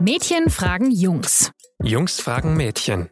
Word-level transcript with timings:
Mädchen 0.00 0.48
fragen 0.48 0.92
Jungs. 0.92 1.50
Jungs 1.82 2.20
fragen 2.20 2.56
Mädchen. 2.56 3.08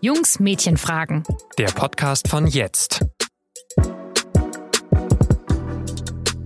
Jungs 0.00 0.40
Mädchen 0.40 0.78
fragen. 0.78 1.24
Der 1.58 1.66
Podcast 1.66 2.28
von 2.28 2.46
jetzt. 2.46 3.04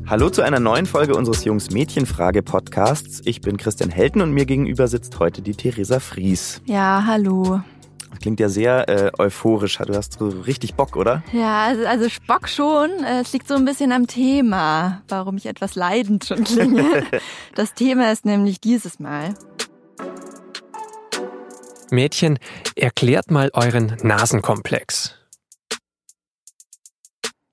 Hallo 0.09 0.29
zu 0.31 0.43
einer 0.43 0.59
neuen 0.59 0.87
Folge 0.87 1.15
unseres 1.15 1.45
Jungs-Mädchen-Frage-Podcasts. 1.45 3.23
Ich 3.27 3.41
bin 3.41 3.59
Christian 3.59 3.91
Helten 3.91 4.23
und 4.23 4.33
mir 4.33 4.45
gegenüber 4.45 4.89
sitzt 4.89 5.21
heute 5.21 5.41
die 5.41 5.55
Theresa 5.55 6.01
Fries. 6.01 6.61
Ja, 6.65 7.05
hallo. 7.07 7.61
Klingt 8.21 8.41
ja 8.41 8.49
sehr 8.49 8.89
äh, 8.89 9.11
euphorisch. 9.19 9.79
Du 9.79 9.95
hast 9.95 10.19
so 10.19 10.29
richtig 10.29 10.75
Bock, 10.75 10.97
oder? 10.97 11.23
Ja, 11.33 11.65
also, 11.65 11.87
also 11.87 12.09
Bock 12.27 12.49
schon. 12.49 12.91
Es 13.05 13.33
liegt 13.33 13.47
so 13.47 13.55
ein 13.55 13.65
bisschen 13.65 13.93
am 13.93 14.07
Thema, 14.07 15.03
warum 15.09 15.37
ich 15.37 15.47
etwas 15.47 15.75
leidend 15.75 16.25
schon 16.25 16.45
klinge. 16.45 17.05
Das 17.55 17.75
Thema 17.75 18.13
ist 18.13 18.25
nämlich 18.25 18.61
dieses 18.61 19.01
Mal. 19.01 19.35
Mädchen, 21.91 22.39
erklärt 22.77 23.31
mal 23.31 23.51
euren 23.53 23.97
Nasenkomplex. 24.03 25.15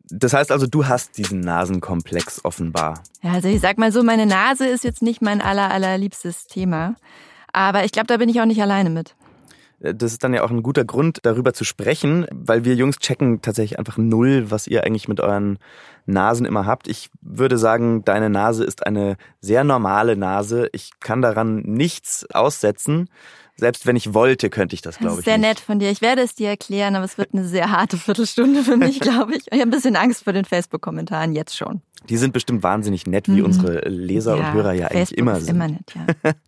Das 0.09 0.33
heißt 0.33 0.51
also, 0.51 0.67
du 0.67 0.87
hast 0.87 1.17
diesen 1.17 1.39
Nasenkomplex 1.39 2.45
offenbar. 2.45 3.01
Ja, 3.21 3.33
also 3.33 3.47
ich 3.47 3.59
sag 3.59 3.77
mal 3.77 3.91
so, 3.91 4.03
meine 4.03 4.25
Nase 4.25 4.67
ist 4.67 4.83
jetzt 4.83 5.01
nicht 5.01 5.21
mein 5.21 5.41
aller, 5.41 5.71
allerliebstes 5.71 6.45
Thema. 6.45 6.95
Aber 7.51 7.85
ich 7.85 7.91
glaube, 7.91 8.07
da 8.07 8.17
bin 8.17 8.29
ich 8.29 8.39
auch 8.41 8.45
nicht 8.45 8.61
alleine 8.61 8.89
mit. 8.89 9.15
Das 9.79 10.13
ist 10.13 10.23
dann 10.23 10.33
ja 10.33 10.43
auch 10.43 10.51
ein 10.51 10.63
guter 10.63 10.85
Grund, 10.85 11.19
darüber 11.23 11.53
zu 11.53 11.63
sprechen, 11.63 12.25
weil 12.31 12.65
wir 12.65 12.75
Jungs 12.75 12.97
checken 12.97 13.41
tatsächlich 13.41 13.77
einfach 13.77 13.97
null, 13.97 14.49
was 14.49 14.67
ihr 14.67 14.83
eigentlich 14.83 15.07
mit 15.07 15.19
euren 15.19 15.59
Nasen 16.05 16.45
immer 16.45 16.65
habt. 16.65 16.87
Ich 16.87 17.09
würde 17.21 17.57
sagen, 17.57 18.03
deine 18.05 18.29
Nase 18.29 18.63
ist 18.63 18.85
eine 18.85 19.17
sehr 19.41 19.63
normale 19.63 20.15
Nase. 20.15 20.69
Ich 20.71 20.91
kann 20.99 21.21
daran 21.21 21.57
nichts 21.61 22.25
aussetzen. 22.33 23.09
Selbst 23.57 23.85
wenn 23.85 23.95
ich 23.95 24.13
wollte, 24.13 24.49
könnte 24.49 24.75
ich 24.75 24.81
das, 24.81 24.97
glaube 24.97 25.19
ich. 25.19 25.25
Sehr 25.25 25.37
nicht. 25.37 25.47
nett 25.47 25.59
von 25.61 25.79
dir. 25.79 25.89
Ich 25.89 26.01
werde 26.01 26.21
es 26.21 26.35
dir 26.35 26.49
erklären, 26.49 26.95
aber 26.95 27.05
es 27.05 27.17
wird 27.17 27.33
eine 27.33 27.45
sehr 27.45 27.71
harte 27.71 27.97
Viertelstunde 27.97 28.63
für 28.63 28.75
mich, 28.75 28.99
glaube 29.01 29.35
ich. 29.35 29.43
Ich 29.47 29.53
habe 29.53 29.63
ein 29.63 29.71
bisschen 29.71 29.95
Angst 29.95 30.25
vor 30.25 30.33
den 30.33 30.43
Facebook-Kommentaren 30.43 31.33
jetzt 31.33 31.55
schon. 31.55 31.81
Die 32.09 32.17
sind 32.17 32.33
bestimmt 32.33 32.63
wahnsinnig 32.63 33.07
nett, 33.07 33.27
wie 33.27 33.39
Mhm. 33.39 33.45
unsere 33.45 33.87
Leser 33.89 34.35
und 34.37 34.53
Hörer 34.53 34.73
ja 34.73 34.87
eigentlich 34.87 34.99
Facebook 35.09 35.17
immer 35.17 35.37
ist 35.37 35.45
sind. 35.45 35.55
immer 35.55 35.67
nett, 35.67 35.93
ja. 35.95 36.31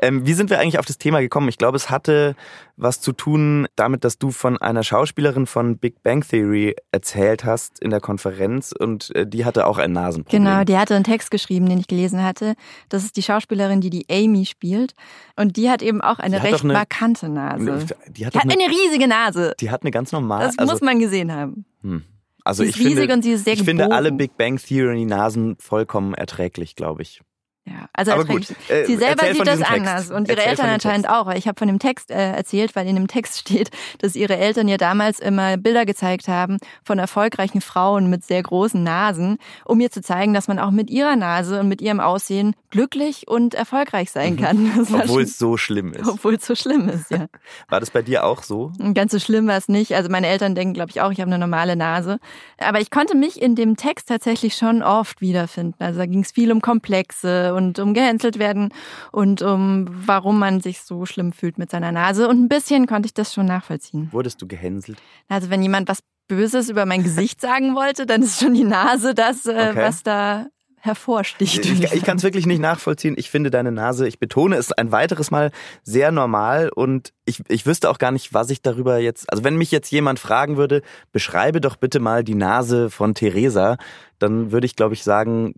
Ähm, 0.00 0.24
wie 0.24 0.32
sind 0.34 0.48
wir 0.48 0.60
eigentlich 0.60 0.78
auf 0.78 0.84
das 0.86 0.96
Thema 0.96 1.18
gekommen? 1.20 1.48
Ich 1.48 1.58
glaube, 1.58 1.76
es 1.76 1.90
hatte 1.90 2.36
was 2.76 3.00
zu 3.00 3.10
tun 3.12 3.66
damit, 3.74 4.04
dass 4.04 4.16
du 4.16 4.30
von 4.30 4.56
einer 4.58 4.84
Schauspielerin 4.84 5.46
von 5.46 5.78
Big 5.78 6.04
Bang 6.04 6.20
Theory 6.22 6.76
erzählt 6.92 7.44
hast 7.44 7.80
in 7.80 7.90
der 7.90 8.00
Konferenz 8.00 8.70
und 8.78 9.12
äh, 9.16 9.26
die 9.26 9.44
hatte 9.44 9.66
auch 9.66 9.78
ein 9.78 9.90
Nasenproblem. 9.92 10.44
Genau, 10.44 10.62
die 10.62 10.76
hatte 10.78 10.94
einen 10.94 11.02
Text 11.02 11.32
geschrieben, 11.32 11.68
den 11.68 11.78
ich 11.78 11.88
gelesen 11.88 12.22
hatte. 12.22 12.54
Das 12.90 13.02
ist 13.02 13.16
die 13.16 13.22
Schauspielerin, 13.22 13.80
die 13.80 13.90
die 13.90 14.06
Amy 14.08 14.44
spielt. 14.46 14.94
Und 15.34 15.56
die 15.56 15.68
hat 15.68 15.82
eben 15.82 16.00
auch 16.00 16.20
eine 16.20 16.44
recht 16.44 16.62
eine- 16.62 16.72
markante 16.74 17.28
Nase. 17.28 17.86
Die 18.08 18.24
hat, 18.24 18.34
Die 18.34 18.38
hat 18.38 18.44
eine 18.52 18.68
riesige 18.70 19.08
Nase. 19.08 19.54
die 19.58 19.70
hat 19.70 19.82
eine 19.82 19.90
ganz 19.90 20.12
normale. 20.12 20.46
Das 20.46 20.58
also, 20.58 20.72
muss 20.74 20.80
man 20.80 21.00
gesehen 21.00 21.32
haben. 21.32 21.64
hm. 21.82 22.04
Also 22.46 22.62
sie 22.62 22.70
ich 22.70 22.76
ist 22.76 22.84
riesig 22.84 22.98
finde, 22.98 23.14
und 23.14 23.22
sie 23.22 23.32
ist 23.32 23.44
sehr 23.44 23.54
ich 23.54 23.62
finde 23.62 23.90
alle 23.90 24.12
Big 24.12 24.36
Bang 24.36 24.58
Theory 24.58 25.04
Nasen 25.04 25.56
vollkommen 25.58 26.14
erträglich, 26.14 26.76
glaube 26.76 27.02
ich. 27.02 27.22
Ja, 27.68 27.88
also 27.92 28.12
erträglich. 28.12 28.48
gut, 28.48 28.70
äh, 28.70 28.84
Sie 28.86 28.96
selber 28.96 29.26
sieht 29.26 29.40
das 29.40 29.58
diesem 29.58 29.64
Text. 29.64 29.70
anders 29.88 30.10
und 30.12 30.28
ihre 30.28 30.36
Erzähl 30.38 30.50
Eltern 30.50 30.68
anscheinend 30.70 31.06
Text. 31.06 31.16
auch. 31.18 31.32
Ich 31.34 31.48
habe 31.48 31.58
von 31.58 31.66
dem 31.66 31.80
Text 31.80 32.12
äh, 32.12 32.30
erzählt, 32.32 32.76
weil 32.76 32.86
in 32.86 32.94
dem 32.94 33.08
Text 33.08 33.38
steht, 33.40 33.70
dass 33.98 34.14
ihre 34.14 34.36
Eltern 34.36 34.68
ihr 34.68 34.78
damals 34.78 35.18
immer 35.18 35.56
Bilder 35.56 35.84
gezeigt 35.84 36.28
haben 36.28 36.58
von 36.84 37.00
erfolgreichen 37.00 37.60
Frauen 37.60 38.08
mit 38.08 38.22
sehr 38.24 38.40
großen 38.42 38.80
Nasen, 38.82 39.38
um 39.64 39.80
ihr 39.80 39.90
zu 39.90 40.00
zeigen, 40.00 40.32
dass 40.32 40.46
man 40.46 40.60
auch 40.60 40.70
mit 40.70 40.90
ihrer 40.90 41.16
Nase 41.16 41.58
und 41.58 41.68
mit 41.68 41.80
ihrem 41.82 41.98
Aussehen 41.98 42.54
glücklich 42.70 43.26
und 43.26 43.54
erfolgreich 43.54 44.10
sein 44.12 44.36
kann. 44.36 44.56
Mhm. 44.76 44.82
Obwohl 44.92 45.06
schon- 45.06 45.22
es 45.22 45.38
so 45.38 45.56
schlimm 45.56 45.92
ist. 45.92 46.06
obwohl 46.08 46.34
es 46.36 46.46
so 46.46 46.54
schlimm 46.54 46.88
ist, 46.88 47.10
ja. 47.10 47.26
War 47.68 47.80
das 47.80 47.90
bei 47.90 48.02
dir 48.02 48.24
auch 48.24 48.42
so? 48.44 48.70
Ganz 48.94 49.10
so 49.12 49.18
schlimm 49.18 49.48
war 49.48 49.56
es 49.56 49.68
nicht. 49.68 49.94
Also 49.94 50.08
meine 50.08 50.28
Eltern 50.28 50.54
denken, 50.54 50.74
glaube 50.74 50.90
ich, 50.90 51.00
auch, 51.00 51.10
ich 51.10 51.20
habe 51.20 51.28
eine 51.30 51.38
normale 51.38 51.74
Nase. 51.76 52.18
Aber 52.58 52.80
ich 52.80 52.90
konnte 52.90 53.16
mich 53.16 53.40
in 53.42 53.54
dem 53.56 53.76
Text 53.76 54.08
tatsächlich 54.08 54.54
schon 54.54 54.82
oft 54.82 55.20
wiederfinden. 55.20 55.82
Also 55.82 55.98
da 55.98 56.06
ging 56.06 56.20
es 56.20 56.30
viel 56.32 56.52
um 56.52 56.60
Komplexe 56.60 57.54
und 57.56 57.78
um 57.80 57.94
gehänselt 57.94 58.38
werden 58.38 58.72
und 59.10 59.42
um 59.42 59.88
warum 59.90 60.38
man 60.38 60.60
sich 60.60 60.82
so 60.82 61.06
schlimm 61.06 61.32
fühlt 61.32 61.58
mit 61.58 61.70
seiner 61.70 61.90
Nase. 61.90 62.28
Und 62.28 62.40
ein 62.44 62.48
bisschen 62.48 62.86
konnte 62.86 63.06
ich 63.06 63.14
das 63.14 63.34
schon 63.34 63.46
nachvollziehen. 63.46 64.08
Wurdest 64.12 64.40
du 64.40 64.46
gehänselt? 64.46 64.98
Also 65.28 65.50
wenn 65.50 65.62
jemand 65.62 65.88
was 65.88 65.98
Böses 66.28 66.68
über 66.68 66.86
mein 66.86 67.02
Gesicht 67.02 67.40
sagen 67.48 67.74
wollte, 67.74 68.06
dann 68.06 68.22
ist 68.22 68.38
schon 68.40 68.54
die 68.54 68.64
Nase 68.64 69.14
das, 69.14 69.46
äh, 69.46 69.70
Okay. 69.70 69.76
was 69.82 70.02
da 70.04 70.46
hervorsticht. 70.86 71.64
Ich, 71.64 71.92
ich 71.92 72.04
kann 72.04 72.16
es 72.16 72.22
wirklich 72.22 72.46
nicht 72.46 72.60
nachvollziehen. 72.60 73.14
Ich 73.18 73.28
finde 73.30 73.50
deine 73.50 73.72
Nase, 73.72 74.06
ich 74.06 74.20
betone 74.20 74.56
es 74.56 74.70
ein 74.72 74.92
weiteres 74.92 75.30
Mal, 75.32 75.50
sehr 75.82 76.12
normal 76.12 76.70
und 76.72 77.12
ich, 77.24 77.42
ich 77.48 77.66
wüsste 77.66 77.90
auch 77.90 77.98
gar 77.98 78.12
nicht, 78.12 78.32
was 78.34 78.50
ich 78.50 78.62
darüber 78.62 78.98
jetzt. 78.98 79.30
Also 79.32 79.42
wenn 79.42 79.56
mich 79.56 79.72
jetzt 79.72 79.90
jemand 79.90 80.20
fragen 80.20 80.56
würde, 80.56 80.82
beschreibe 81.12 81.60
doch 81.60 81.74
bitte 81.76 81.98
mal 81.98 82.22
die 82.22 82.36
Nase 82.36 82.88
von 82.88 83.14
Theresa, 83.14 83.78
dann 84.20 84.52
würde 84.52 84.66
ich, 84.66 84.76
glaube 84.76 84.94
ich, 84.94 85.02
sagen, 85.02 85.54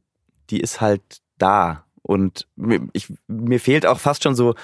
die 0.50 0.60
ist 0.60 0.80
halt 0.80 1.02
da. 1.36 1.84
Und 2.02 2.46
mir, 2.56 2.80
ich, 2.92 3.12
mir 3.26 3.60
fehlt 3.60 3.86
auch 3.86 3.98
fast 3.98 4.22
schon 4.22 4.34
so 4.34 4.54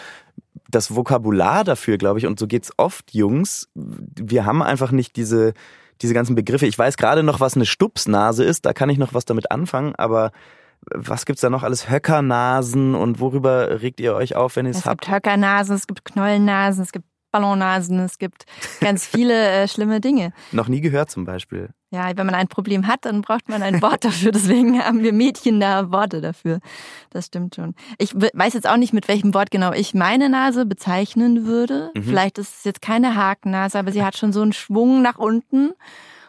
das 0.69 0.95
Vokabular 0.95 1.65
dafür, 1.65 1.99
glaube 1.99 2.19
ich. 2.19 2.27
Und 2.27 2.39
so 2.39 2.47
geht's 2.47 2.72
oft, 2.77 3.15
Jungs. 3.15 3.69
Wir 3.75 4.45
haben 4.47 4.62
einfach 4.62 4.91
nicht 4.91 5.17
diese, 5.17 5.53
diese 6.03 6.15
ganzen 6.15 6.34
Begriffe. 6.34 6.67
Ich 6.67 6.78
weiß 6.78 6.97
gerade 6.97 7.22
noch, 7.22 7.41
was 7.41 7.55
eine 7.55 7.67
Stupsnase 7.67 8.45
ist. 8.45 8.65
Da 8.67 8.72
kann 8.72 8.91
ich 8.91 8.99
noch 8.99 9.15
was 9.15 9.25
damit 9.25 9.50
anfangen. 9.50 9.95
Aber 9.97 10.33
was 10.93 11.27
gibt's 11.27 11.41
da 11.43 11.50
noch 11.50 11.62
alles? 11.62 11.89
Höckernasen 11.91 12.95
und 12.95 13.21
worüber 13.21 13.81
regt 13.83 14.01
ihr 14.01 14.15
euch 14.15 14.37
auf, 14.37 14.56
wenn 14.56 14.66
ihr 14.66 14.71
es 14.71 14.78
Es 14.78 14.84
habt? 14.87 15.03
gibt 15.03 15.15
Höckernasen, 15.15 15.77
es 15.77 15.87
gibt 15.87 16.05
Knollennasen, 16.05 16.83
es 16.83 16.93
gibt 16.93 17.06
Ballonnasen, 17.31 17.99
es 18.01 18.19
gibt 18.19 18.45
ganz 18.81 19.06
viele 19.06 19.34
äh, 19.49 19.66
schlimme 19.69 20.01
Dinge. 20.01 20.33
Noch 20.53 20.69
nie 20.69 20.81
gehört 20.81 21.11
zum 21.11 21.25
Beispiel. 21.25 21.71
Ja, 21.94 22.10
wenn 22.16 22.27
man 22.27 22.34
ein 22.34 22.49
Problem 22.49 22.87
hat, 22.88 23.05
dann 23.05 23.22
braucht 23.22 23.49
man 23.49 23.62
ein 23.62 23.81
Wort 23.81 24.05
dafür. 24.05 24.32
Deswegen 24.32 24.78
haben 24.84 25.03
wir 25.03 25.12
Mädchen 25.12 25.60
da 25.60 25.93
Worte 25.93 26.21
dafür. 26.21 26.59
Das 27.10 27.27
stimmt 27.27 27.55
schon. 27.55 27.75
Ich 27.99 28.12
weiß 28.15 28.55
jetzt 28.55 28.69
auch 28.69 28.77
nicht, 28.77 28.93
mit 28.93 29.06
welchem 29.06 29.32
Wort 29.32 29.50
genau 29.53 29.72
ich 29.72 29.94
meine 29.94 30.28
Nase 30.28 30.66
bezeichnen 30.66 31.47
würde. 31.47 31.91
Mhm. 31.94 32.03
Vielleicht 32.03 32.38
ist 32.38 32.59
es 32.59 32.65
jetzt 32.65 32.83
keine 32.83 33.15
Hakennase, 33.15 33.78
aber 33.78 33.93
sie 33.93 34.03
hat 34.04 34.16
schon 34.16 34.33
so 34.33 34.43
einen 34.43 34.53
Schwung 34.53 35.03
nach 35.03 35.19
unten. 35.19 35.71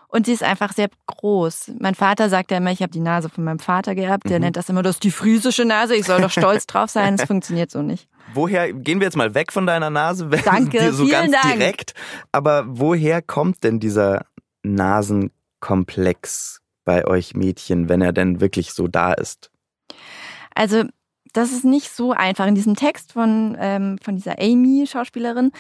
Und 0.08 0.28
sie 0.28 0.34
ist 0.34 0.44
einfach 0.44 0.72
sehr 0.72 0.90
groß. 1.08 1.72
Mein 1.80 1.96
Vater 1.96 2.30
sagt 2.30 2.52
ja 2.52 2.58
immer, 2.58 2.72
ich 2.72 2.82
habe 2.82 2.92
die 2.92 3.00
Nase 3.02 3.28
von 3.28 3.44
meinem 3.44 3.60
Vater 3.60 3.96
geerbt. 3.96 4.30
Der 4.30 4.38
Mhm. 4.38 4.46
nennt 4.46 4.56
das 4.58 4.70
immer, 4.70 4.84
das 4.84 4.98
ist 4.98 5.04
die 5.04 5.12
friesische 5.12 5.66
Nase. 5.66 5.96
Ich 5.96 6.06
soll 6.06 6.22
doch 6.22 6.30
stolz 6.32 6.68
drauf 6.68 6.90
sein. 6.90 7.18
Das 7.18 7.26
funktioniert 7.28 7.70
so 7.72 7.82
nicht. 7.82 8.08
Woher, 8.34 8.72
gehen 8.72 9.00
wir 9.00 9.06
jetzt 9.08 9.18
mal 9.18 9.34
weg 9.34 9.52
von 9.52 9.66
deiner 9.66 9.90
Nase, 9.90 10.28
Danke, 10.46 10.94
so 10.94 11.06
vielen 11.06 11.32
ganz 11.32 11.42
Dank. 11.42 11.56
direkt. 11.56 11.94
Aber 12.32 12.64
woher 12.68 13.22
kommt 13.22 13.64
denn 13.64 13.80
dieser 13.80 14.26
Nasenkomplex 15.66 16.62
bei 16.84 17.06
euch 17.06 17.34
Mädchen, 17.34 17.90
wenn 17.90 18.02
er 18.02 18.14
denn 18.14 18.40
wirklich 18.42 18.74
so 18.74 18.88
da 18.88 19.14
ist? 19.14 19.52
Also 20.54 20.86
das 21.38 21.52
ist 21.52 21.66
nicht 21.66 21.90
so 21.92 22.12
einfach. 22.12 22.48
In 22.48 22.56
diesem 22.56 22.76
Text 22.76 23.14
von, 23.14 23.58
ähm, 23.60 23.98
von 24.04 24.16
dieser 24.16 24.40
Amy, 24.40 24.86
Schauspielerin, 24.88 25.52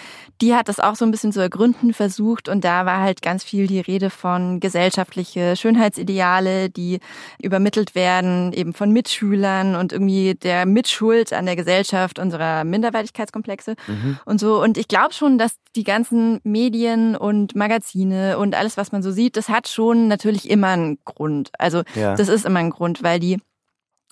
die 0.42 0.56
hat 0.56 0.70
das 0.70 0.80
auch 0.80 0.96
so 0.96 1.06
ein 1.06 1.12
bisschen 1.12 1.32
zu 1.32 1.40
ergründen 1.42 1.94
versucht 1.94 2.50
und 2.50 2.64
da 2.64 2.86
war 2.86 3.00
halt 3.02 3.22
ganz 3.22 3.44
viel 3.44 3.68
die 3.68 3.80
Rede 3.80 4.10
von 4.10 4.60
gesellschaftliche 4.60 5.56
Schönheitsideale, 5.56 6.70
die 6.70 7.00
übermittelt 7.42 7.96
werden 7.96 8.54
eben 8.54 8.74
von 8.74 8.92
Mitschülern 8.92 9.76
und 9.76 9.92
irgendwie 9.94 10.36
der 10.36 10.66
Mitschuld 10.66 11.34
an 11.34 11.46
der 11.46 11.56
Gesellschaft 11.56 12.20
unserer 12.20 12.64
Minderwertigkeitskomplexe 12.64 13.76
Mhm. 13.88 14.18
und 14.26 14.40
so. 14.40 14.62
Und 14.62 14.78
ich 14.78 14.88
glaube 14.88 15.14
schon, 15.14 15.38
dass 15.38 15.56
die 15.76 15.84
ganzen 15.84 16.40
Medien 16.44 17.16
und 17.16 17.56
Magazine 17.56 18.38
und 18.38 18.56
alles, 18.56 18.78
was 18.78 18.92
man 18.92 19.04
so 19.04 19.12
sieht, 19.12 19.38
das 19.38 19.50
hat 19.50 19.68
schon 19.68 20.08
natürlich 20.08 20.50
immer 20.50 20.70
einen 20.70 20.98
Grund. 21.06 21.52
Also 21.60 21.84
Ja. 21.96 22.16
das 22.16 22.30
ist 22.30 22.46
immer 22.46 22.60
ein 22.60 22.70
Grund, 22.70 23.04
weil 23.04 23.20
die 23.20 23.40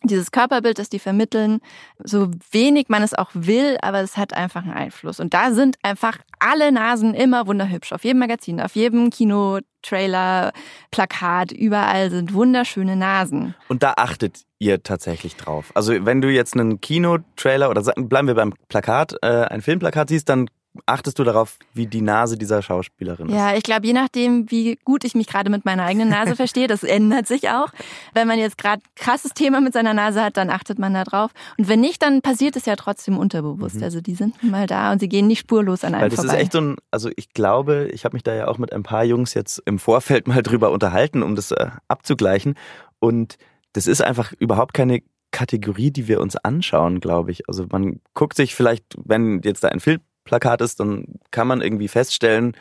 dieses 0.03 0.31
Körperbild, 0.31 0.80
das 0.80 0.90
die 0.90 1.00
vermitteln, 1.00 1.59
so 2.03 2.29
wenig 2.52 2.90
man 2.90 3.03
es 3.03 3.14
auch 3.14 3.32
will, 3.34 3.78
aber 3.82 4.02
es 4.02 4.17
hat 4.17 4.34
einfach 4.34 4.64
einen 4.64 4.73
Einfluss. 4.73 5.20
Und 5.20 5.34
da 5.34 5.52
sind 5.52 5.78
einfach 5.82 6.20
alle 6.40 6.72
Nasen 6.72 7.14
immer 7.14 7.47
wunderhübsch. 7.47 7.94
Auf 7.94 8.03
jedem 8.03 8.20
Magazin, 8.20 8.61
auf 8.61 8.76
jedem 8.76 9.09
Kinotrailer, 9.09 10.52
Plakat, 10.91 11.52
überall 11.52 12.09
sind 12.11 12.34
wunderschöne 12.34 12.96
Nasen. 12.96 13.55
Und 13.70 13.84
da 13.84 13.94
achtet 13.97 14.44
ihr 14.59 14.84
tatsächlich 14.84 15.35
drauf. 15.35 15.72
Also 15.73 16.05
wenn 16.05 16.22
du 16.22 16.29
jetzt 16.29 16.53
einen 16.55 16.82
Kinotrailer 16.82 17.70
oder 17.70 17.82
bleiben 17.96 18.28
wir 18.28 18.35
beim 18.35 18.53
Plakat, 18.67 19.16
äh, 19.22 19.28
ein 19.28 19.61
Filmplakat 19.61 20.09
siehst, 20.09 20.29
dann 20.29 20.47
achtest 20.85 21.20
du 21.20 21.23
darauf, 21.23 21.58
wie 21.73 21.85
die 21.85 22.02
Nase 22.02 22.37
dieser 22.37 22.61
Schauspielerin 22.61 23.29
ist. 23.29 23.35
Ja, 23.35 23.55
ich 23.55 23.64
glaube, 23.64 23.85
je 23.85 23.93
nachdem, 23.93 24.49
wie 24.49 24.78
gut 24.84 25.03
ich 25.03 25.14
mich 25.14 25.28
gerade 25.28 25.49
mit 25.49 25.66
meiner 25.66 25.84
eigenen 25.84 26.09
Nase 26.09 26.35
verstehe, 26.35 26.67
das 26.67 26.84
ändert 26.84 27.28
sich 27.28 27.49
auch. 27.49 27.67
Wenn 28.14 28.28
man 28.28 28.40
jetzt 28.40 28.58
gerade 28.58 28.81
krasses 28.96 29.31
Thema 29.34 29.61
mit 29.61 29.73
seiner 29.73 29.93
Nase 29.93 30.23
hat, 30.23 30.37
dann 30.37 30.49
achtet 30.49 30.79
man 30.79 30.93
da 30.93 31.03
drauf. 31.03 31.31
Und 31.58 31.67
wenn 31.67 31.79
nicht, 31.79 32.02
dann 32.02 32.22
passiert 32.22 32.55
es 32.55 32.66
ja 32.66 32.75
trotzdem 32.75 33.17
unterbewusst. 33.17 33.81
Also 33.84 34.02
die 34.02 34.16
sind 34.16 34.43
mal 34.43 34.67
da 34.67 34.91
und 34.91 34.99
sie 34.99 35.09
gehen 35.09 35.28
nicht 35.28 35.40
spurlos 35.40 35.84
an 35.84 35.93
einem 35.93 36.03
Weil 36.03 36.09
das 36.09 36.20
vorbei. 36.20 36.35
ist 36.35 36.41
echt 36.41 36.52
so 36.53 36.61
ein, 36.61 36.76
also 36.91 37.09
ich 37.16 37.34
glaube, 37.34 37.90
ich 37.91 38.05
habe 38.05 38.16
mich 38.16 38.23
da 38.23 38.34
ja 38.34 38.47
auch 38.47 38.58
mit 38.58 38.73
ein 38.73 38.84
paar 38.84 39.03
Jungs 39.03 39.34
jetzt 39.34 39.61
im 39.66 39.79
Vorfeld 39.79 40.28
mal 40.28 40.41
drüber 40.41 40.72
unterhalten, 40.72 41.22
um 41.23 41.35
das 41.35 41.52
äh, 41.52 41.67
abzugleichen. 41.87 42.55
Und 42.99 43.37
das 43.73 43.87
ist 43.87 44.02
einfach 44.02 44.34
überhaupt 44.40 44.73
keine 44.73 45.02
Kategorie, 45.31 45.91
die 45.91 46.08
wir 46.08 46.22
uns 46.22 46.35
anschauen, 46.35 46.99
glaube 46.99 47.31
ich. 47.31 47.49
Also 47.49 47.66
man 47.72 47.99
guckt 48.14 48.37
sich 48.37 48.55
vielleicht, 48.55 48.85
wenn 49.03 49.41
jetzt 49.43 49.64
da 49.64 49.69
ein 49.69 49.79
Filmplakat 50.23 50.61
ist, 50.61 50.79
dann 50.79 51.05
kann 51.31 51.47
man 51.47 51.61
irgendwie 51.61 51.87
feststellen, 51.87 52.55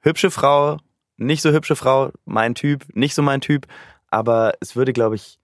hübsche 0.00 0.30
Frau, 0.30 0.78
nicht 1.16 1.42
so 1.42 1.50
hübsche 1.50 1.76
Frau, 1.76 2.10
mein 2.24 2.54
Typ, 2.54 2.84
nicht 2.94 3.14
so 3.14 3.22
mein 3.22 3.40
Typ. 3.40 3.66
Aber 4.10 4.52
es 4.60 4.76
würde, 4.76 4.92
glaube 4.92 5.16
ich, 5.16 5.38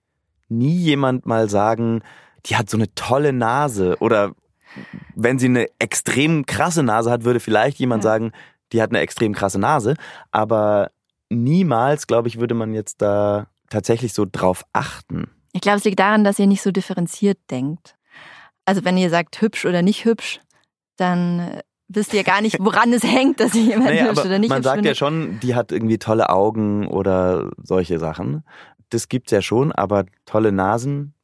nie 0.47 0.75
jemand 0.75 1.25
mal 1.25 1.49
sagen, 1.49 2.01
die 2.45 2.55
hat 2.55 2.69
so 2.69 2.77
eine 2.77 2.93
tolle 2.95 3.33
Nase. 3.33 3.97
Oder 3.99 4.33
wenn 5.15 5.39
sie 5.39 5.47
eine 5.47 5.67
extrem 5.79 6.45
krasse 6.45 6.83
Nase 6.83 7.11
hat, 7.11 7.23
würde 7.25 7.39
vielleicht 7.39 7.77
jemand 7.79 8.03
Ja. 8.03 8.11
sagen, 8.11 8.31
die 8.71 8.81
hat 8.81 8.91
eine 8.91 8.99
extrem 8.99 9.33
krasse 9.33 9.59
Nase. 9.59 9.95
Aber 10.31 10.91
niemals, 11.29 12.07
glaube 12.07 12.27
ich, 12.27 12.39
würde 12.39 12.53
man 12.53 12.73
jetzt 12.73 13.01
da 13.01 13.47
tatsächlich 13.69 14.13
so 14.13 14.25
drauf 14.31 14.65
achten. 14.73 15.29
Ich 15.51 15.61
glaube, 15.61 15.77
es 15.77 15.83
liegt 15.85 15.99
daran, 15.99 16.23
dass 16.23 16.39
ihr 16.39 16.47
nicht 16.47 16.61
so 16.61 16.71
differenziert 16.71 17.39
denkt. 17.49 17.95
Also 18.65 18.83
wenn 18.83 18.97
ihr 18.97 19.09
sagt 19.09 19.41
hübsch 19.41 19.65
oder 19.65 19.81
nicht 19.81 20.05
hübsch, 20.05 20.39
dann 20.97 21.39
äh, 21.39 21.61
wisst 21.87 22.13
ihr 22.13 22.23
gar 22.23 22.41
nicht, 22.41 22.57
woran 22.59 22.93
es 22.93 23.03
hängt, 23.03 23.39
dass 23.39 23.55
ihr 23.55 23.63
jemanden 23.63 23.95
Naja, 23.95 24.11
oder 24.11 24.39
nicht 24.39 24.49
man 24.49 24.63
sagt 24.63 24.85
ja 24.85 24.95
schon, 24.95 25.39
die 25.41 25.55
hat 25.55 25.71
irgendwie 25.71 25.97
tolle 25.97 26.29
Augen 26.29 26.87
oder 26.87 27.51
solche 27.61 27.99
Sachen. 27.99 28.43
Das 28.89 29.09
gibt's 29.09 29.31
ja 29.31 29.41
schon, 29.41 29.71
aber 29.71 30.05
tolle 30.25 30.51
Nasen, 30.51 31.14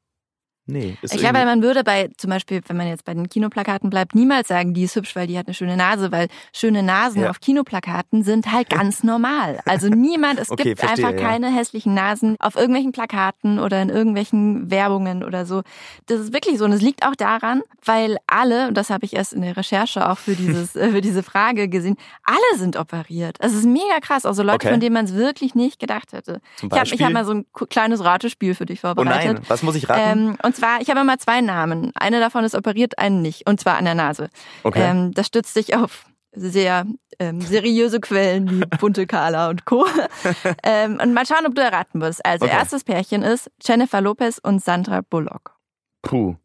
nee. 0.66 0.98
Ist 1.02 1.14
Ich 1.14 1.20
glaube, 1.20 1.44
man 1.46 1.62
würde 1.62 1.84
bei, 1.84 2.10
zum 2.18 2.30
Beispiel, 2.30 2.62
wenn 2.68 2.78
man 2.78 2.88
jetzt 2.88 3.06
bei 3.06 3.14
den 3.14 3.30
Kinoplakaten 3.30 3.90
bleibt, 3.90 4.16
niemals 4.16 4.48
sagen, 4.48 4.74
die 4.74 4.84
ist 4.84 4.96
hübsch, 4.96 5.16
weil 5.16 5.28
die 5.28 5.38
hat 5.38 5.48
eine 5.48 5.54
schöne 5.54 5.78
Nase, 5.78 6.12
weil 6.12 6.28
schöne 6.54 6.84
Nasen 6.84 7.24
Ja. 7.24 7.30
auf 7.30 7.40
Kinoplakaten 7.40 8.24
sind 8.24 8.52
halt 8.52 8.70
ganz 8.70 9.04
normal. 9.04 9.60
Also 9.66 9.88
niemand, 9.88 10.40
es 10.40 10.50
Okay, 10.52 10.64
gibt 10.64 10.80
verstehe, 10.80 11.06
einfach 11.08 11.20
ja. 11.22 11.28
keine 11.30 11.54
hässlichen 11.54 11.94
Nasen 11.94 12.36
auf 12.40 12.56
irgendwelchen 12.56 12.92
Plakaten 12.92 13.60
oder 13.60 13.82
in 13.82 13.90
irgendwelchen 13.90 14.70
Werbungen 14.72 15.24
oder 15.24 15.46
so. 15.46 15.62
Das 16.08 16.20
ist 16.20 16.34
wirklich 16.34 16.58
so. 16.58 16.66
Und 16.66 16.72
es 16.74 16.82
liegt 16.82 17.06
auch 17.06 17.16
daran, 17.16 17.62
weil 17.86 18.18
alle, 18.28 18.68
und 18.68 18.76
das 18.76 18.90
habe 18.90 19.06
ich 19.06 19.16
erst 19.16 19.34
in 19.34 19.42
der 19.42 19.58
Recherche 19.58 20.10
auch 20.10 20.18
für, 20.18 20.36
dieses, 20.36 20.76
äh, 20.76 20.92
für 20.92 21.02
diese 21.02 21.24
Frage 21.24 21.68
gesehen, 21.70 21.98
alle 22.24 22.58
sind 22.60 22.78
operiert. 22.78 23.38
Es 23.40 23.54
ist 23.54 23.66
mega 23.66 24.00
krass. 24.02 24.26
Also 24.26 24.44
Leute, 24.44 24.52
Okay. 24.62 24.72
von 24.72 24.80
denen 24.80 24.94
man 24.94 25.06
es 25.06 25.14
wirklich 25.16 25.56
nicht 25.56 25.80
gedacht 25.80 26.14
hätte. 26.14 26.42
Zum 26.58 26.68
Ich 26.68 26.72
habe 26.74 26.82
Beispiel? 26.82 27.00
ich 27.00 27.06
hab 27.06 27.14
mal 27.14 27.26
so 27.26 27.34
ein 27.34 27.46
kleines 27.70 28.04
Ratespiel 28.04 28.54
für 28.54 28.66
dich 28.66 28.80
oh 28.80 28.88
vorbereitet. 28.94 29.34
nein, 29.34 29.44
was 29.48 29.64
muss 29.64 29.76
ich 29.76 29.90
raten? 29.90 30.02
Ähm, 30.30 30.38
und 30.44 30.56
zwar, 30.62 30.82
ich 30.82 30.90
habe 30.90 31.02
immer 31.02 31.18
zwei 31.18 31.42
Namen. 31.42 31.92
Eine 31.96 32.20
davon 32.20 32.44
ist 32.44 32.56
operiert, 32.56 32.98
einen 33.00 33.22
nicht. 33.22 33.48
Und 33.48 33.60
zwar 33.60 33.78
an 33.78 33.86
der 33.86 33.96
Nase. 33.96 34.30
okay. 34.64 34.84
Ähm, 34.84 35.14
das 35.14 35.28
stützt 35.28 35.54
sich 35.54 35.76
auf 35.76 36.06
sehr 36.34 36.86
ähm, 37.20 37.42
seriöse 37.42 38.00
Quellen 38.00 38.50
wie 38.50 38.66
Bunte 38.80 39.06
Carla 39.06 39.50
und 39.50 39.66
Co. 39.66 39.86
ähm, 40.64 41.00
und 41.02 41.14
mal 41.14 41.26
schauen, 41.26 41.46
ob 41.46 41.56
du 41.56 41.62
erraten 41.62 42.00
wirst. 42.02 42.26
Also, 42.26 42.46
Okay. 42.46 42.56
erstes 42.56 42.84
Pärchen 42.84 43.24
ist 43.24 43.52
Jennifer 43.62 44.02
Lopez 44.02 44.40
und 44.42 44.64
Sandra 44.64 45.02
Bullock. 45.02 45.56
Puh. 46.02 46.36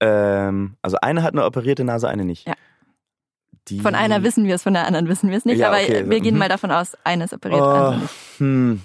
Ähm, 0.00 0.76
also 0.82 0.96
eine 1.00 1.22
hat 1.22 1.34
eine 1.34 1.44
operierte 1.44 1.84
Nase, 1.84 2.08
eine 2.08 2.24
nicht. 2.24 2.46
Ja. 2.48 2.54
Die... 3.68 3.80
Von 3.80 3.94
einer 3.94 4.22
wissen 4.22 4.46
wir 4.46 4.54
es, 4.54 4.62
von 4.62 4.72
der 4.72 4.86
anderen 4.86 5.06
wissen 5.08 5.30
wir 5.30 5.36
es 5.36 5.44
nicht. 5.44 5.58
Ja, 5.58 5.68
aber 5.68 5.76
okay, 5.76 6.08
wir 6.08 6.20
gehen 6.20 6.34
mhm. 6.34 6.40
mal 6.40 6.48
davon 6.48 6.70
aus, 6.70 6.96
eine 7.04 7.24
ist 7.24 7.34
operiert, 7.34 7.60
andere 7.60 7.88
Oh, 7.88 8.00
nicht. 8.00 8.10
hm. 8.38 8.80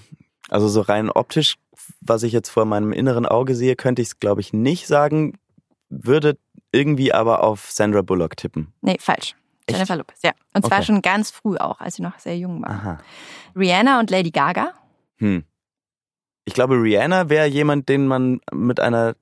Also 0.50 0.68
so 0.68 0.82
rein 0.82 1.10
optisch, 1.10 1.56
was 2.02 2.24
ich 2.24 2.34
jetzt 2.34 2.50
vor 2.50 2.66
meinem 2.66 2.92
inneren 2.94 3.26
Auge 3.26 3.56
sehe, 3.56 3.76
könnte 3.76 4.02
ich 4.02 4.10
es, 4.10 4.20
glaube 4.20 4.42
ich, 4.42 4.54
nicht 4.54 4.88
sagen. 4.88 5.38
Würde 5.90 6.38
irgendwie 6.72 7.14
aber 7.14 7.44
auf 7.44 7.70
Sandra 7.72 8.02
Bullock 8.02 8.36
tippen. 8.38 8.74
Nee, 8.82 8.98
falsch. 9.00 9.36
Echt? 9.68 9.78
Jennifer 9.78 9.96
Lopez, 9.96 10.20
ja. 10.24 10.32
Und 10.54 10.66
zwar 10.66 10.78
Okay. 10.80 10.86
schon 10.88 11.02
ganz 11.02 11.32
früh 11.32 11.58
auch, 11.58 11.80
als 11.80 11.96
sie 11.96 12.02
noch 12.04 12.20
sehr 12.20 12.38
jung 12.38 12.62
war. 12.62 12.70
Aha. 12.70 12.98
Rihanna 13.56 14.00
und 14.00 14.10
Lady 14.12 14.32
Gaga. 14.32 14.74
Hm. 15.18 15.44
Ich 16.46 16.54
glaube, 16.54 16.76
Rihanna 16.76 17.30
wäre 17.30 17.48
jemand, 17.48 17.90
den 17.90 18.06
man 18.08 18.40
mit 18.54 18.80
einer 18.80 19.16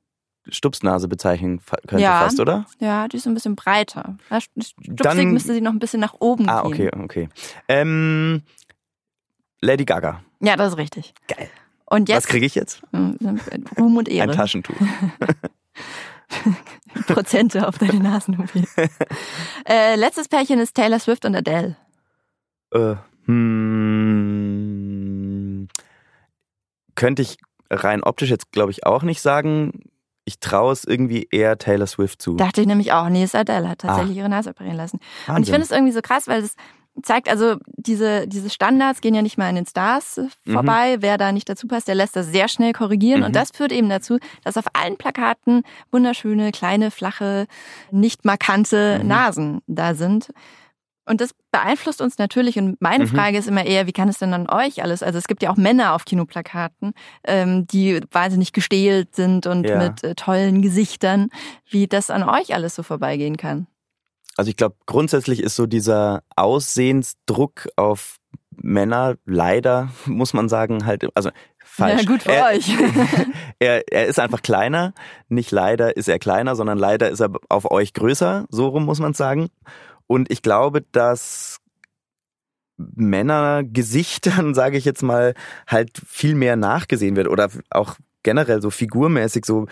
Stupsnase 0.49 1.07
bezeichnen 1.07 1.61
könnte 1.87 2.03
Ja. 2.03 2.19
fast, 2.19 2.39
oder? 2.41 2.65
Ja, 2.79 3.07
die 3.07 3.15
ist 3.15 3.25
ein 3.27 3.33
bisschen 3.33 3.55
breiter. 3.55 4.17
Stupsig 4.39 4.75
Dann- 4.97 5.31
müsste 5.31 5.53
sie 5.53 5.61
noch 5.61 5.71
ein 5.71 5.79
bisschen 5.79 6.01
nach 6.01 6.15
oben 6.19 6.49
Ah, 6.49 6.63
gehen. 6.63 6.73
okay, 6.73 6.91
okay. 7.01 7.29
Ähm, 7.69 8.41
Lady 9.61 9.85
Gaga. 9.85 10.21
Ja, 10.41 10.57
das 10.57 10.73
ist 10.73 10.77
richtig. 10.77 11.13
Geil. 11.29 11.49
Und 11.93 12.09
Was 12.09 12.15
jetzt 12.15 12.27
kriege 12.27 12.45
ich 12.47 12.55
jetzt? 12.55 12.81
Mm, 12.91 13.11
Ruhm 13.77 13.97
und 13.97 14.09
Ein 14.09 14.15
Ehre. 14.15 14.35
Taschentuch. 14.35 14.73
Prozente 17.05 17.67
auf 17.67 17.77
deine 17.77 17.99
Nasen. 17.99 18.49
äh, 19.65 19.95
letztes 19.95 20.27
Pärchen 20.27 20.57
ist 20.59 20.73
Taylor 20.73 20.97
Swift 20.97 21.23
und 21.25 21.35
Adele. 21.35 21.77
Äh, 22.73 22.95
hm, 23.25 23.67
könnte 26.95 27.21
ich 27.21 27.37
rein 27.69 28.01
optisch 28.01 28.31
jetzt, 28.31 28.51
glaube 28.51 28.71
ich, 28.71 28.87
auch 28.87 29.03
nicht 29.03 29.21
sagen. 29.21 29.91
Ich 30.25 30.39
traue 30.39 30.73
es 30.73 30.85
irgendwie 30.85 31.27
eher 31.29 31.59
Taylor 31.59 31.85
Swift 31.85 32.23
zu. 32.23 32.37
Dachte 32.37 32.61
ich 32.61 32.67
nämlich 32.67 32.91
auch. 32.91 33.07
Nee, 33.09 33.23
ist 33.23 33.35
Adele, 33.35 33.69
hat 33.69 33.81
tatsächlich 33.81 34.17
ihre 34.17 34.29
Nase 34.29 34.49
operieren 34.49 34.77
lassen. 34.77 34.97
Und 34.97 35.03
ich 35.03 35.27
Wahnsinn. 35.27 35.53
finde 35.53 35.65
es 35.65 35.71
irgendwie 35.71 35.93
so 35.93 36.01
krass, 36.01 36.27
weil 36.27 36.41
es 36.41 36.55
zeigt, 37.01 37.27
also 37.27 37.55
diese, 37.65 38.27
diese 38.27 38.49
Standards 38.49 39.01
gehen 39.01 39.15
ja 39.15 39.21
nicht 39.21 39.37
mal 39.37 39.49
an 39.49 39.55
den 39.55 39.65
Stars 39.65 40.17
Mhm. 40.45 40.53
vorbei. 40.53 40.97
Wer 40.99 41.17
da 41.17 41.31
nicht 41.31 41.49
dazu 41.49 41.67
passt, 41.67 41.87
der 41.87 41.95
lässt 41.95 42.15
das 42.15 42.27
sehr 42.27 42.47
schnell 42.47 42.73
korrigieren. 42.73 43.21
Mhm. 43.21 43.25
Und 43.27 43.35
das 43.35 43.49
führt 43.51 43.71
eben 43.71 43.89
dazu, 43.89 44.19
dass 44.43 44.57
auf 44.57 44.65
allen 44.73 44.97
Plakaten 44.97 45.63
wunderschöne, 45.91 46.51
kleine, 46.51 46.91
flache, 46.91 47.47
nicht 47.91 48.25
markante 48.25 48.99
Mhm. 49.01 49.07
Nasen 49.07 49.61
da 49.67 49.95
sind. 49.95 50.29
Und 51.05 51.19
das 51.19 51.31
beeinflusst 51.51 51.99
uns 51.99 52.17
natürlich. 52.17 52.57
Und 52.57 52.79
meine 52.81 53.03
Mhm. 53.03 53.09
Frage 53.09 53.37
ist 53.37 53.49
immer 53.49 53.65
eher, 53.65 53.87
wie 53.87 53.91
kann 53.91 54.07
es 54.07 54.19
denn 54.19 54.33
an 54.33 54.47
euch 54.49 54.81
alles? 54.83 55.03
Also 55.03 55.17
es 55.17 55.27
gibt 55.27 55.43
ja 55.43 55.49
auch 55.51 55.57
Männer 55.57 55.95
auf 55.95 56.05
Kinoplakaten, 56.05 56.93
ähm, 57.25 57.67
die 57.67 57.99
wahnsinnig 58.11 58.53
gestählt 58.53 59.13
sind 59.13 59.45
und 59.45 59.67
Ja. 59.67 59.77
mit 59.79 60.01
äh, 60.05 60.15
tollen 60.15 60.61
Gesichtern, 60.61 61.27
wie 61.69 61.87
das 61.87 62.09
an 62.09 62.23
euch 62.23 62.53
alles 62.55 62.75
so 62.75 62.83
vorbeigehen 62.83 63.35
kann. 63.35 63.67
Also 64.37 64.49
ich 64.49 64.57
glaube, 64.57 64.75
grundsätzlich 64.85 65.41
ist 65.41 65.55
so 65.55 65.65
dieser 65.65 66.23
Aussehensdruck 66.35 67.69
auf 67.75 68.17
Männer 68.55 69.15
leider, 69.25 69.89
muss 70.05 70.33
man 70.33 70.49
sagen, 70.49 70.85
halt, 70.85 71.05
also 71.15 71.29
falsch. 71.63 72.01
Ja, 72.01 72.07
gut 72.07 72.23
für 72.23 72.31
er, 72.31 72.47
euch. 72.47 72.69
er, 73.59 73.83
er 73.91 74.05
ist 74.07 74.19
einfach 74.19 74.41
kleiner. 74.41 74.93
Nicht 75.29 75.51
leider 75.51 75.97
ist 75.97 76.07
er 76.07 76.19
kleiner, 76.19 76.55
sondern 76.55 76.77
leider 76.77 77.09
ist 77.09 77.19
er 77.19 77.31
auf 77.49 77.69
euch 77.71 77.93
größer. 77.93 78.45
So 78.49 78.67
rum 78.67 78.85
muss 78.85 78.99
man 78.99 79.13
sagen. 79.13 79.49
Und 80.07 80.31
ich 80.31 80.41
glaube, 80.41 80.81
dass 80.91 81.59
Männergesichtern, 82.77 84.53
sage 84.53 84.77
ich 84.77 84.85
jetzt 84.85 85.03
mal, 85.03 85.33
halt 85.67 85.91
viel 86.05 86.35
mehr 86.35 86.55
nachgesehen 86.55 87.15
wird 87.15 87.27
oder 87.27 87.49
auch 87.69 87.95
generell 88.23 88.61
so 88.61 88.69
figurmäßig 88.69 89.45
so 89.45 89.67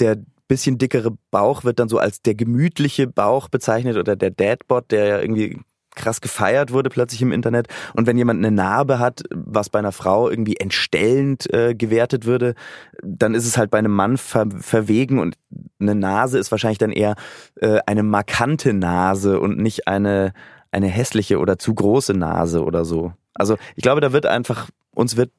der 0.00 0.18
bisschen 0.48 0.78
dickere 0.78 1.12
Bauch 1.30 1.64
wird 1.64 1.78
dann 1.78 1.88
so 1.88 1.98
als 1.98 2.22
der 2.22 2.34
gemütliche 2.34 3.06
Bauch 3.06 3.48
bezeichnet 3.48 3.96
oder 3.96 4.16
der 4.16 4.30
Dadbot, 4.30 4.90
der 4.90 5.06
ja 5.06 5.20
irgendwie 5.20 5.58
krass 5.94 6.20
gefeiert 6.20 6.72
wurde 6.72 6.90
plötzlich 6.90 7.22
im 7.22 7.32
Internet. 7.32 7.68
Und 7.94 8.06
wenn 8.06 8.18
jemand 8.18 8.38
eine 8.38 8.54
Narbe 8.54 8.98
hat, 8.98 9.22
was 9.30 9.70
bei 9.70 9.78
einer 9.78 9.92
Frau 9.92 10.28
irgendwie 10.28 10.56
entstellend 10.56 11.52
äh, 11.52 11.74
gewertet 11.74 12.26
würde, 12.26 12.54
dann 13.02 13.34
ist 13.34 13.46
es 13.46 13.56
halt 13.56 13.70
bei 13.70 13.78
einem 13.78 13.92
Mann 13.92 14.16
ver 14.16 14.46
verwegen 14.58 15.18
und 15.18 15.36
eine 15.80 15.94
Nase 15.94 16.38
ist 16.38 16.50
wahrscheinlich 16.50 16.78
dann 16.78 16.92
eher 16.92 17.14
äh, 17.60 17.78
eine 17.86 18.02
markante 18.02 18.72
Nase 18.72 19.40
und 19.40 19.58
nicht 19.58 19.86
eine 19.88 20.32
eine 20.72 20.88
hässliche 20.88 21.38
oder 21.38 21.56
zu 21.56 21.72
große 21.72 22.14
Nase 22.14 22.64
oder 22.64 22.84
so. 22.84 23.12
Also 23.32 23.56
ich 23.76 23.82
glaube, 23.82 24.00
da 24.00 24.12
wird 24.12 24.26
einfach 24.26 24.68
uns 24.92 25.16
wird 25.16 25.30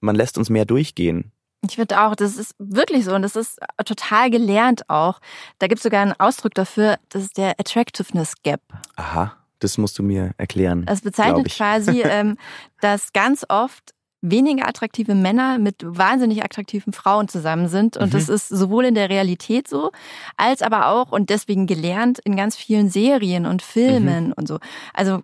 man 0.00 0.14
lässt 0.14 0.38
uns 0.38 0.50
mehr 0.50 0.66
durchgehen. 0.66 1.32
Ich 1.70 1.76
finde 1.76 2.00
auch, 2.00 2.14
das 2.14 2.36
ist 2.36 2.54
wirklich 2.58 3.04
so 3.04 3.14
und 3.14 3.22
das 3.22 3.36
ist 3.36 3.58
total 3.84 4.30
gelernt 4.30 4.88
auch. 4.88 5.20
Da 5.58 5.66
gibt 5.66 5.78
es 5.78 5.82
sogar 5.82 6.02
einen 6.02 6.14
Ausdruck 6.18 6.54
dafür, 6.54 6.98
das 7.08 7.22
ist 7.22 7.38
der 7.38 7.58
Attractiveness 7.58 8.34
Gap. 8.42 8.60
Aha, 8.96 9.36
das 9.60 9.78
musst 9.78 9.98
du 9.98 10.02
mir 10.02 10.32
erklären. 10.36 10.84
Es 10.86 11.00
glaub 11.00 11.12
bezeichnet 11.12 11.46
ich. 11.46 11.56
quasi, 11.56 12.02
ähm, 12.04 12.36
dass 12.80 13.12
ganz 13.12 13.44
oft 13.48 13.93
weniger 14.26 14.66
attraktive 14.66 15.14
Männer 15.14 15.58
mit 15.58 15.76
wahnsinnig 15.84 16.42
attraktiven 16.42 16.92
Frauen 16.92 17.28
zusammen 17.28 17.68
sind. 17.68 17.96
Und 17.98 18.06
Mhm. 18.06 18.10
das 18.12 18.28
ist 18.28 18.48
sowohl 18.48 18.86
in 18.86 18.94
der 18.94 19.10
Realität 19.10 19.68
so, 19.68 19.90
als 20.36 20.62
aber 20.62 20.88
auch 20.88 21.12
und 21.12 21.28
deswegen 21.30 21.66
gelernt 21.66 22.18
in 22.20 22.34
ganz 22.34 22.56
vielen 22.56 22.88
Serien 22.88 23.44
und 23.44 23.60
Filmen 23.60 24.28
Mhm. 24.28 24.32
und 24.36 24.48
so. 24.48 24.58
Also 24.94 25.20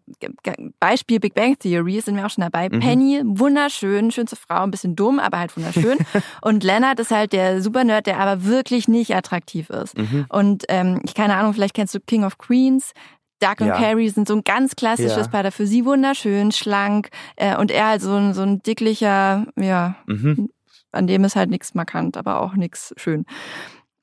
Beispiel 0.81 1.21
Big 1.21 1.35
Bang 1.35 1.59
Theory 1.59 2.01
sind 2.01 2.17
wir 2.17 2.27
auch 2.27 2.31
schon 2.31 2.43
dabei. 2.43 2.69
Mhm. 2.69 2.81
Penny, 2.81 3.23
wunderschön, 3.25 4.11
schönste 4.11 4.37
Frau, 4.37 4.63
ein 4.63 4.71
bisschen 4.71 4.97
dumm, 4.97 5.19
aber 5.19 5.39
halt 5.39 5.57
wunderschön. 5.57 5.99
und 6.43 6.63
Leonard 6.65 7.01
ist 7.01 7.11
halt 7.11 7.33
der 7.33 7.63
Supernerd, 7.63 8.07
der 8.07 8.19
aber 8.21 8.45
wirklich 8.45 8.87
nicht 8.89 9.15
attraktiv 9.17 9.71
ist. 9.71 9.97
Mhm. 9.97 10.27
Und 10.29 10.65
ähm, 10.69 11.01
ich 11.05 11.15
keine 11.15 11.37
Ahnung, 11.37 11.55
vielleicht 11.55 11.75
kennst 11.75 11.95
du 11.95 12.01
King 12.01 12.25
of 12.25 12.39
Queens. 12.39 12.93
Doug 13.41 13.61
und 13.61 13.67
Ja. 13.69 13.77
Carrie 13.77 14.09
sind 14.09 14.29
so 14.29 14.35
ein 14.37 14.45
ganz 14.45 14.77
klassisches 14.77 15.27
Ja. 15.27 15.29
Paar. 15.29 15.51
Für 15.53 15.67
sie 15.67 15.85
wunderschön, 15.85 16.53
schlank 16.53 17.11
äh, 17.37 17.57
und 17.57 17.71
er 17.71 17.89
halt 17.89 18.03
so 18.03 18.15
ein, 18.15 18.35
so 18.35 18.43
ein 18.43 18.63
dicklicher, 18.63 19.47
ja, 19.57 19.97
Mhm. 20.07 20.51
an 20.93 21.07
dem 21.07 21.25
ist 21.25 21.37
halt 21.37 21.51
nichts 21.51 21.75
markant, 21.75 22.17
aber 22.17 22.41
auch 22.41 22.55
nichts 22.55 22.93
schön. 22.97 23.25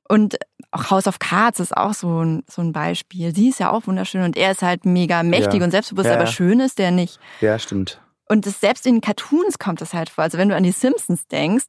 Und 0.10 0.38
auch 0.72 0.89
House 0.89 1.08
of 1.08 1.20
Cards 1.20 1.60
ist 1.60 1.75
auch 1.75 1.94
so 1.94 2.24
ein, 2.24 2.44
so 2.50 2.62
ein 2.62 2.72
Beispiel. 2.72 3.34
Sie 3.36 3.50
ist 3.50 3.60
ja 3.60 3.72
auch 3.72 3.88
wunderschön 3.88 4.24
und 4.24 4.38
er 4.38 4.51
ist 4.51 4.62
halt 4.62 4.86
mega 4.86 5.22
mächtig 5.24 5.60
Ja. 5.60 5.65
und 5.65 5.72
selbstbewusst, 5.72 6.10
aber 6.10 6.27
schön 6.27 6.60
ist 6.60 6.79
der 6.79 6.91
nicht. 6.91 7.20
Ja, 7.41 7.60
stimmt. 7.60 8.01
Und 8.29 8.46
das, 8.46 8.60
selbst 8.60 8.86
in 8.86 9.00
Cartoons 9.01 9.60
kommt 9.60 9.79
das 9.82 9.94
halt 9.94 10.10
vor. 10.10 10.24
Also 10.24 10.38
wenn 10.38 10.50
du 10.50 10.56
an 10.56 10.63
die 10.63 10.72
Simpsons 10.72 11.27
denkst, 11.27 11.65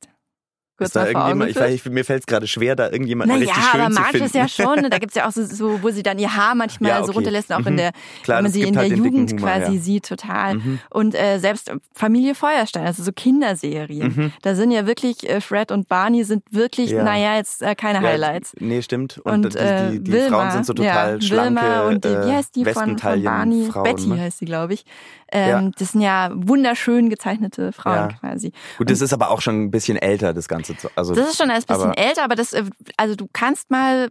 kurz 0.78 0.88
Ist 0.88 0.97
da 0.97 1.06
irgendjemand, 1.08 1.50
ich 1.50 1.56
weiß, 1.56 1.85
mir 1.90 2.04
fällt 2.04 2.20
es 2.23 2.26
gerade 2.26 2.47
schwer, 2.47 2.75
da 2.76 2.88
irgendjemand 2.90 3.28
Naja, 3.30 3.40
richtig 3.42 3.62
schön 3.70 3.80
aber 3.82 3.94
zu 3.94 4.00
manches 4.00 4.20
finden. 4.32 4.37
ja 4.38 4.49
schon. 4.49 4.78
Da 4.90 4.99
gibt's 4.99 5.14
ja 5.16 5.26
auch 5.28 5.32
so, 5.32 5.44
so, 5.44 5.82
wo 5.82 5.90
sie 5.90 6.02
dann 6.02 6.18
ihr 6.18 6.35
Haar 6.35 6.54
manchmal 6.54 6.90
Ja, 6.90 6.99
so 6.99 7.04
okay. 7.04 7.12
runterlässt, 7.16 7.52
auch 7.52 7.66
in 7.66 7.75
Mhm. 7.75 7.76
der, 7.76 7.92
Klar, 8.23 8.38
wenn 8.38 8.44
man 8.44 8.52
sie 8.52 8.61
gibt 8.61 8.73
in 8.73 8.78
halt 8.78 8.90
der 8.92 8.97
Jugend 8.99 9.32
Humor, 9.32 9.44
quasi 9.49 9.75
ja. 9.76 9.80
sieht, 9.82 10.08
total. 10.08 10.54
Mhm. 10.54 10.78
Und 10.90 11.14
äh, 11.14 11.38
selbst 11.38 11.70
Familie 11.92 12.35
Feuerstein, 12.35 12.87
also 12.87 13.02
so 13.02 13.12
Kinderserien, 13.12 14.14
Mhm. 14.16 14.32
da 14.42 14.54
sind 14.54 14.70
ja 14.70 14.87
wirklich, 14.87 15.28
äh, 15.28 15.40
Fred 15.40 15.70
und 15.73 15.88
Barney 15.88 16.25
sind 16.25 16.42
wirklich, 16.50 16.90
Ja. 16.90 17.02
naja, 17.02 17.37
jetzt 17.37 17.61
äh, 17.62 17.75
keine 17.75 18.02
Ja, 18.02 18.08
Highlights. 18.11 18.54
Nee, 18.61 18.80
stimmt. 18.82 19.18
Und, 19.18 19.47
Und, 19.47 19.54
die, 19.54 19.58
äh, 19.58 19.90
die, 19.90 20.00
die 20.00 20.12
Wilma, 20.12 20.38
Frauen 20.38 20.50
sind 20.52 20.66
so 20.66 20.73
total 20.75 21.14
ja, 21.14 21.20
schlanke 21.20 21.61
Wilma 21.62 21.88
und 21.88 22.04
die, 22.04 22.08
wie 22.11 22.32
heißt 22.32 22.54
die 22.56 22.62
äh, 22.62 22.73
von, 22.73 22.99
von 22.99 23.23
Barney? 23.23 23.66
Westentaillen-Frauen, 23.66 23.82
Betty 23.85 24.06
ne? 24.08 24.20
heißt 24.20 24.38
sie, 24.38 24.44
glaube 24.44 24.75
ich. 24.75 24.85
Ähm, 25.30 25.49
Ja. 25.49 25.70
Das 25.78 25.92
sind 25.92 26.00
ja 26.00 26.30
wunderschön 26.35 27.11
gezeichnete 27.11 27.73
Frauen 27.73 27.94
Ja. 27.94 28.08
quasi. 28.08 28.52
Gut, 28.78 28.90
das 28.90 29.00
ist 29.02 29.12
aber 29.12 29.30
auch 29.30 29.40
schon 29.42 29.64
ein 29.64 29.70
bisschen 29.70 29.97
älter, 29.99 30.32
das 30.32 30.49
Ganze. 30.49 30.67
Zu- 30.76 30.90
Also, 30.96 31.14
Das 31.14 31.28
ist 31.30 31.37
schon 31.38 31.50
ein 31.50 31.60
bisschen 31.62 31.75
aber- 31.90 31.98
älter, 31.98 32.25
aber 32.25 32.34
das, 32.34 32.52
äh, 32.52 32.64
also 32.96 33.14
du 33.16 33.28
kannst 33.32 33.70
mal, 33.70 34.08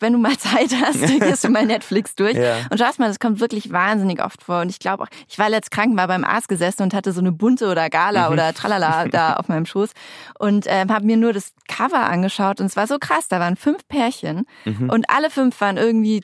wenn 0.00 0.12
du 0.12 0.18
mal 0.18 0.36
Zeit 0.38 0.70
hast, 0.80 1.00
gehst 1.20 1.42
du 1.44 1.48
mal 1.48 1.66
Netflix 1.66 2.14
durch 2.14 2.36
Ja. 2.36 2.56
und 2.70 2.78
schaust 2.78 2.98
mal, 3.00 3.08
das 3.08 3.18
kommt 3.18 3.40
wirklich 3.40 3.72
wahnsinnig 3.72 4.22
oft 4.24 4.42
vor. 4.44 4.60
Und 4.60 4.68
ich 4.70 4.78
glaube 4.78 5.02
auch, 5.02 5.08
ich 5.28 5.38
war 5.38 5.48
letzt 5.50 5.70
krank, 5.72 5.96
war 5.96 6.06
beim 6.06 6.24
Arzt 6.24 6.48
gesessen 6.48 6.82
und 6.82 6.94
hatte 6.94 7.12
so 7.12 7.20
eine 7.20 7.32
bunte 7.32 7.68
oder 7.68 7.88
Gala 7.90 8.26
Mhm. 8.28 8.32
oder 8.32 8.54
Tralala 8.54 9.06
da 9.10 9.34
auf 9.34 9.48
meinem 9.48 9.66
Schoß 9.66 9.90
und 10.38 10.66
ähm, 10.68 10.92
habe 10.92 11.04
mir 11.04 11.16
nur 11.16 11.32
das 11.32 11.52
Cover 11.66 12.00
angeschaut 12.06 12.60
und 12.60 12.66
es 12.66 12.76
war 12.76 12.86
so 12.86 12.98
krass, 12.98 13.26
da 13.28 13.40
waren 13.40 13.56
fünf 13.56 13.86
Pärchen 13.88 14.44
Mhm. 14.64 14.88
und 14.90 15.10
alle 15.10 15.30
fünf 15.30 15.60
waren 15.60 15.76
irgendwie 15.76 16.22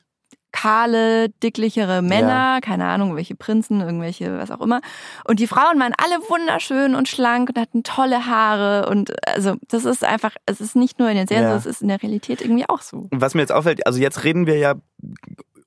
kahle, 0.54 1.30
dicklichere 1.42 2.00
Männer, 2.00 2.60
keine 2.62 2.84
Ahnung, 2.86 3.16
welche 3.16 3.34
Prinzen, 3.34 3.80
irgendwelche, 3.80 4.38
was 4.38 4.52
auch 4.52 4.60
immer. 4.60 4.80
Und 5.24 5.40
die 5.40 5.48
Frauen 5.48 5.80
waren 5.80 5.92
alle 5.98 6.22
wunderschön 6.30 6.94
und 6.94 7.08
schlank 7.08 7.48
und 7.48 7.58
hatten 7.60 7.82
tolle 7.82 8.26
Haare. 8.26 8.88
Und 8.88 9.12
also 9.28 9.56
das 9.68 9.84
ist 9.84 10.04
einfach, 10.04 10.30
es 10.46 10.60
ist 10.60 10.76
nicht 10.76 11.00
nur 11.00 11.10
in 11.10 11.16
den 11.16 11.26
Serien 11.26 11.48
Ja. 11.48 11.56
es 11.56 11.66
ist 11.66 11.82
in 11.82 11.88
der 11.88 12.00
Realität 12.00 12.40
irgendwie 12.40 12.68
auch 12.68 12.82
so. 12.82 13.08
Was 13.10 13.34
mir 13.34 13.40
jetzt 13.40 13.50
auffällt, 13.50 13.84
also 13.84 13.98
jetzt 13.98 14.22
reden 14.22 14.46
wir 14.46 14.56
ja 14.56 14.74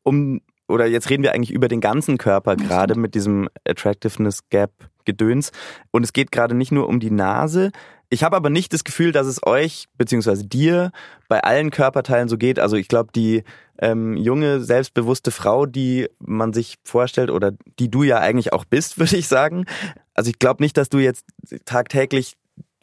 um, 0.03 0.39
oder 0.69 0.85
jetzt 0.85 1.09
reden 1.09 1.23
wir 1.23 1.33
eigentlich 1.33 1.51
über 1.51 1.67
den 1.67 1.81
ganzen 1.81 2.17
Körper 2.17 2.55
gerade 2.55 2.97
mit 2.97 3.13
diesem 3.13 3.49
Attractiveness 3.67 4.47
Gap 4.49 4.71
Gedöns. 5.03 5.51
Und 5.91 6.03
es 6.03 6.13
geht 6.13 6.31
gerade 6.31 6.55
nicht 6.55 6.71
nur 6.71 6.87
um 6.87 6.99
die 6.99 7.11
Nase. 7.11 7.71
Ich 8.09 8.23
habe 8.23 8.37
aber 8.37 8.49
nicht 8.49 8.71
das 8.71 8.85
Gefühl, 8.85 9.11
dass 9.11 9.27
es 9.27 9.45
euch, 9.45 9.87
beziehungsweise 9.97 10.45
dir, 10.45 10.91
bei 11.27 11.43
allen 11.43 11.71
Körperteilen 11.71 12.29
so 12.29 12.37
geht. 12.37 12.57
Also 12.57 12.77
ich 12.77 12.87
glaube, 12.87 13.09
die 13.13 13.43
ähm, 13.79 14.15
junge, 14.17 14.61
selbstbewusste 14.61 15.31
Frau, 15.31 15.65
die 15.65 16.07
man 16.19 16.53
sich 16.53 16.75
vorstellt 16.83 17.29
oder 17.29 17.53
die 17.79 17.89
du 17.89 18.03
ja 18.03 18.19
eigentlich 18.19 18.53
auch 18.53 18.65
bist, 18.65 18.99
würde 18.99 19.17
ich 19.17 19.27
sagen. 19.27 19.65
Also 20.13 20.29
ich 20.29 20.39
glaube 20.39 20.63
nicht, 20.63 20.77
dass 20.77 20.89
du 20.89 20.99
jetzt 20.99 21.25
tagtäglich 21.65 22.33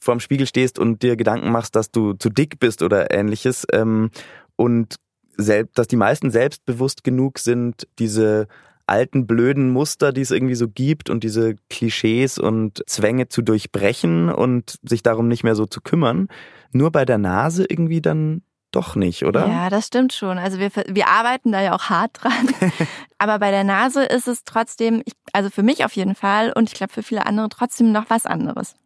vorm 0.00 0.20
Spiegel 0.20 0.46
stehst 0.46 0.78
und 0.78 1.02
dir 1.02 1.16
Gedanken 1.16 1.50
machst, 1.50 1.74
dass 1.76 1.90
du 1.90 2.12
zu 2.12 2.28
dick 2.28 2.58
bist 2.60 2.82
oder 2.82 3.10
ähnliches. 3.10 3.66
Ähm, 3.72 4.10
und 4.56 4.96
selbst, 5.36 5.78
dass 5.78 5.88
die 5.88 5.96
meisten 5.96 6.30
selbstbewusst 6.30 7.02
genug 7.02 7.38
sind, 7.38 7.88
diese 7.98 8.46
alten 8.86 9.26
blöden 9.26 9.70
Muster, 9.70 10.12
die 10.12 10.20
es 10.20 10.30
irgendwie 10.30 10.54
so 10.54 10.68
gibt 10.68 11.08
und 11.08 11.24
diese 11.24 11.56
Klischees 11.70 12.38
und 12.38 12.82
Zwänge 12.86 13.28
zu 13.28 13.42
durchbrechen 13.42 14.28
und 14.28 14.78
sich 14.82 15.02
darum 15.02 15.26
nicht 15.26 15.42
mehr 15.42 15.54
so 15.54 15.66
zu 15.66 15.80
kümmern. 15.80 16.28
Nur 16.72 16.92
bei 16.92 17.04
der 17.04 17.18
Nase 17.18 17.64
irgendwie 17.68 18.02
dann 18.02 18.42
doch 18.74 18.96
nicht, 18.96 19.24
oder? 19.24 19.46
Ja, 19.46 19.70
das 19.70 19.86
stimmt 19.86 20.12
schon. 20.12 20.38
Also 20.38 20.58
wir, 20.58 20.70
wir 20.88 21.08
arbeiten 21.08 21.52
da 21.52 21.62
ja 21.62 21.74
auch 21.74 21.84
hart 21.84 22.22
dran. 22.22 22.48
Aber 23.18 23.38
bei 23.38 23.50
der 23.50 23.64
Nase 23.64 24.04
ist 24.04 24.28
es 24.28 24.44
trotzdem, 24.44 25.02
also 25.32 25.50
für 25.50 25.62
mich 25.62 25.84
auf 25.84 25.94
jeden 25.96 26.14
Fall 26.14 26.52
und 26.52 26.70
ich 26.70 26.74
glaube 26.74 26.92
für 26.92 27.02
viele 27.02 27.26
andere 27.26 27.48
trotzdem 27.48 27.92
noch 27.92 28.10
was 28.10 28.26
anderes. 28.26 28.76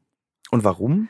Und 0.51 0.65
warum? 0.65 1.09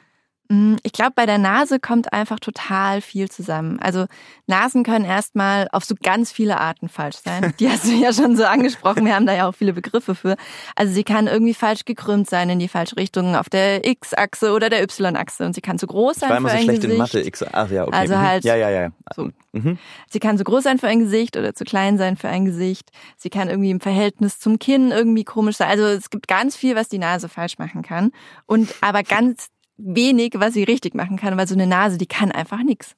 Mm, 0.49 0.77
Ich 0.83 0.93
glaube, 0.93 1.13
bei 1.15 1.27
der 1.27 1.39
Nase 1.39 1.79
kommt 1.79 2.13
einfach 2.13 2.41
total 2.41 3.01
viel 3.03 3.31
zusammen. 3.31 3.79
Also 3.81 4.07
Nasen 4.47 4.83
können 4.83 5.05
erstmal 5.05 5.69
auf 5.73 5.85
so 5.85 5.95
ganz 6.03 6.33
viele 6.33 6.59
Arten 6.59 6.89
falsch 6.89 7.17
sein. 7.23 7.53
Die 7.61 7.69
hast 7.69 7.85
du 7.85 7.91
ja 7.93 8.13
schon 8.13 8.37
so 8.37 8.45
angesprochen. 8.45 9.05
Wir 9.05 9.15
haben 9.15 9.27
da 9.27 9.35
ja 9.35 9.49
auch 9.49 9.55
viele 9.55 9.73
Begriffe 9.75 10.15
für. 10.15 10.37
Also 10.75 10.93
sie 10.95 11.05
kann 11.05 11.27
irgendwie 11.27 11.53
falsch 11.55 11.85
gekrümmt 11.85 12.31
sein 12.31 12.49
in 12.49 12.59
die 12.59 12.69
falsche 12.69 12.97
Richtung 12.97 13.37
auf 13.37 13.51
der 13.51 13.85
X-Achse 13.87 14.53
oder 14.53 14.71
der 14.71 14.83
Y-Achse. 14.83 15.45
Und 15.45 15.55
sie 15.55 15.61
kann 15.61 15.79
zu 15.79 15.87
groß 15.87 16.17
Ich 16.17 16.21
sein 16.21 16.31
war 16.31 16.39
immer 16.39 16.49
für 16.49 16.55
so 16.55 16.61
ein 16.61 16.65
schlecht 16.65 16.81
Gesicht. 16.83 16.93
in 16.93 16.99
Mathe. 16.99 17.21
Ich, 17.21 17.35
ach 17.53 17.71
ja, 17.71 17.87
okay. 17.87 17.97
Also 17.97 18.15
mhm. 18.15 18.21
halt 18.23 18.45
Ja, 18.45 18.57
ja, 18.57 18.71
ja. 18.71 18.89
so. 19.15 19.29
Mhm. 19.53 19.79
Sie 20.11 20.19
kann 20.19 20.39
zu 20.39 20.45
groß 20.45 20.63
sein 20.65 20.79
für 20.79 20.89
ein 20.89 21.01
Gesicht 21.01 21.37
oder 21.37 21.55
zu 21.55 21.65
klein 21.65 21.99
sein 21.99 22.17
für 22.17 22.29
ein 22.29 22.45
Gesicht. 22.47 22.91
Sie 23.17 23.29
kann 23.31 23.49
irgendwie 23.49 23.71
im 23.71 23.81
Verhältnis 23.81 24.39
zum 24.39 24.59
Kinn 24.59 24.93
irgendwie 24.93 25.25
komisch 25.25 25.57
sein. 25.57 25.69
Also 25.69 25.85
es 25.85 26.09
gibt 26.11 26.27
ganz 26.29 26.57
viel, 26.57 26.75
was 26.75 26.89
die 26.89 26.99
Nase 26.99 27.29
falsch 27.29 27.59
machen 27.59 27.83
kann. 27.83 28.13
Und 28.47 28.75
aber 28.81 29.03
ganz 29.05 29.49
wenig, 29.79 30.35
was 30.37 30.55
sie 30.55 30.65
richtig 30.65 30.95
machen 30.95 31.17
kann, 31.17 31.37
weil 31.37 31.49
so 31.49 31.55
eine 31.55 31.67
Nase, 31.67 31.99
die 31.99 32.07
kann 32.07 32.31
einfach 32.33 32.63
nichts. 32.63 32.95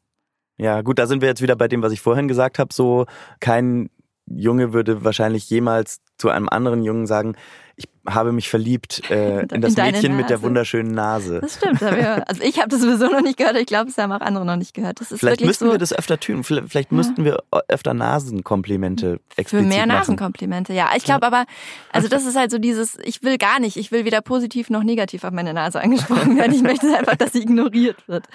Ja, 0.58 0.82
gut, 0.82 0.98
da 0.98 1.06
sind 1.06 1.22
wir 1.22 1.28
jetzt 1.28 1.42
wieder 1.42 1.56
bei 1.56 1.68
dem, 1.68 1.82
was 1.82 1.92
ich 1.92 2.00
vorhin 2.00 2.28
gesagt 2.28 2.58
habe. 2.58 2.74
So, 2.74 3.06
kein 3.38 3.88
Junge 4.26 4.72
würde 4.72 5.04
wahrscheinlich 5.04 5.48
jemals 5.48 6.00
zu 6.18 6.28
einem 6.28 6.48
anderen 6.48 6.82
Jungen 6.82 7.06
sagen, 7.06 7.36
ich 7.76 7.88
habe 8.08 8.32
mich 8.32 8.48
verliebt 8.48 9.02
äh, 9.10 9.42
in 9.52 9.60
das 9.60 9.74
In 9.74 9.84
Mädchen 9.84 10.16
mit 10.16 10.30
der 10.30 10.42
wunderschönen 10.42 10.92
Nase. 10.92 11.40
Das 11.40 11.56
stimmt. 11.56 11.80
ich- 11.82 12.06
Also 12.28 12.42
ich 12.42 12.58
habe 12.58 12.68
das 12.68 12.80
sowieso 12.80 13.06
noch 13.08 13.20
nicht 13.22 13.36
gehört. 13.36 13.56
Ich 13.56 13.66
glaube, 13.66 13.90
es 13.90 13.98
haben 13.98 14.12
auch 14.12 14.20
andere 14.20 14.44
noch 14.46 14.56
nicht 14.56 14.74
gehört. 14.74 15.00
Das 15.00 15.12
ist 15.12 15.20
Vielleicht 15.20 15.44
müssten 15.44 15.66
so 15.66 15.72
wir 15.72 15.78
das 15.78 15.92
öfter 15.92 16.18
tun. 16.18 16.44
Vielleicht, 16.44 16.68
vielleicht 16.70 16.92
müssten 16.92 17.24
wir 17.24 17.42
öfter 17.68 17.94
Nasenkomplimente 17.94 19.20
für 19.28 19.38
explizit 19.38 19.68
mehr 19.68 19.86
machen. 19.86 19.98
Nasenkomplimente. 19.98 20.72
Ja, 20.72 20.90
ich 20.96 21.04
glaube 21.04 21.26
aber, 21.26 21.44
also 21.92 22.08
das 22.08 22.24
ist 22.24 22.36
halt 22.36 22.50
so 22.50 22.58
dieses, 22.58 22.98
ich 23.04 23.22
will 23.22 23.38
gar 23.38 23.60
nicht, 23.60 23.76
ich 23.76 23.92
will 23.92 24.04
weder 24.04 24.20
positiv 24.20 24.70
noch 24.70 24.82
negativ 24.82 25.24
auf 25.24 25.32
meine 25.32 25.52
Nase 25.54 25.80
angesprochen 25.80 26.36
werden. 26.38 26.52
Ich 26.54 26.62
möchte 26.62 26.86
einfach, 26.96 27.16
dass 27.16 27.32
sie 27.32 27.42
ignoriert 27.42 27.96
wird. 28.08 28.26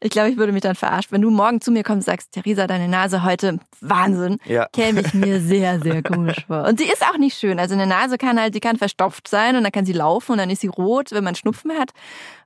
Ich 0.00 0.10
glaube, 0.10 0.30
ich 0.30 0.36
würde 0.36 0.52
mich 0.52 0.62
dann 0.62 0.74
verarscht. 0.74 1.12
Wenn 1.12 1.22
du 1.22 1.30
morgen 1.30 1.60
zu 1.60 1.70
mir 1.70 1.82
kommst 1.82 2.08
und 2.08 2.12
sagst, 2.12 2.32
Theresa, 2.32 2.66
deine 2.66 2.88
Nase 2.88 3.22
heute 3.24 3.58
Wahnsinn, 3.80 4.38
Ja. 4.46 4.66
käme 4.72 5.00
ich 5.00 5.14
mir 5.14 5.40
sehr, 5.40 5.80
sehr 5.80 6.02
komisch 6.02 6.44
vor. 6.46 6.64
Und 6.66 6.78
sie 6.78 6.86
ist 6.86 7.02
auch 7.02 7.18
nicht 7.18 7.36
schön. 7.38 7.58
Also 7.58 7.74
eine 7.74 7.86
Nase 7.86 8.18
kann 8.18 8.40
halt, 8.40 8.54
sie 8.54 8.60
kann 8.60 8.76
verstopft 9.02 9.28
sein 9.28 9.56
und 9.56 9.64
dann 9.64 9.72
kann 9.72 9.86
sie 9.86 9.92
laufen 9.92 10.32
und 10.32 10.38
dann 10.38 10.50
ist 10.50 10.60
sie 10.60 10.68
rot, 10.68 11.12
wenn 11.12 11.24
man 11.24 11.34
Schnupfen 11.34 11.72
hat. 11.72 11.90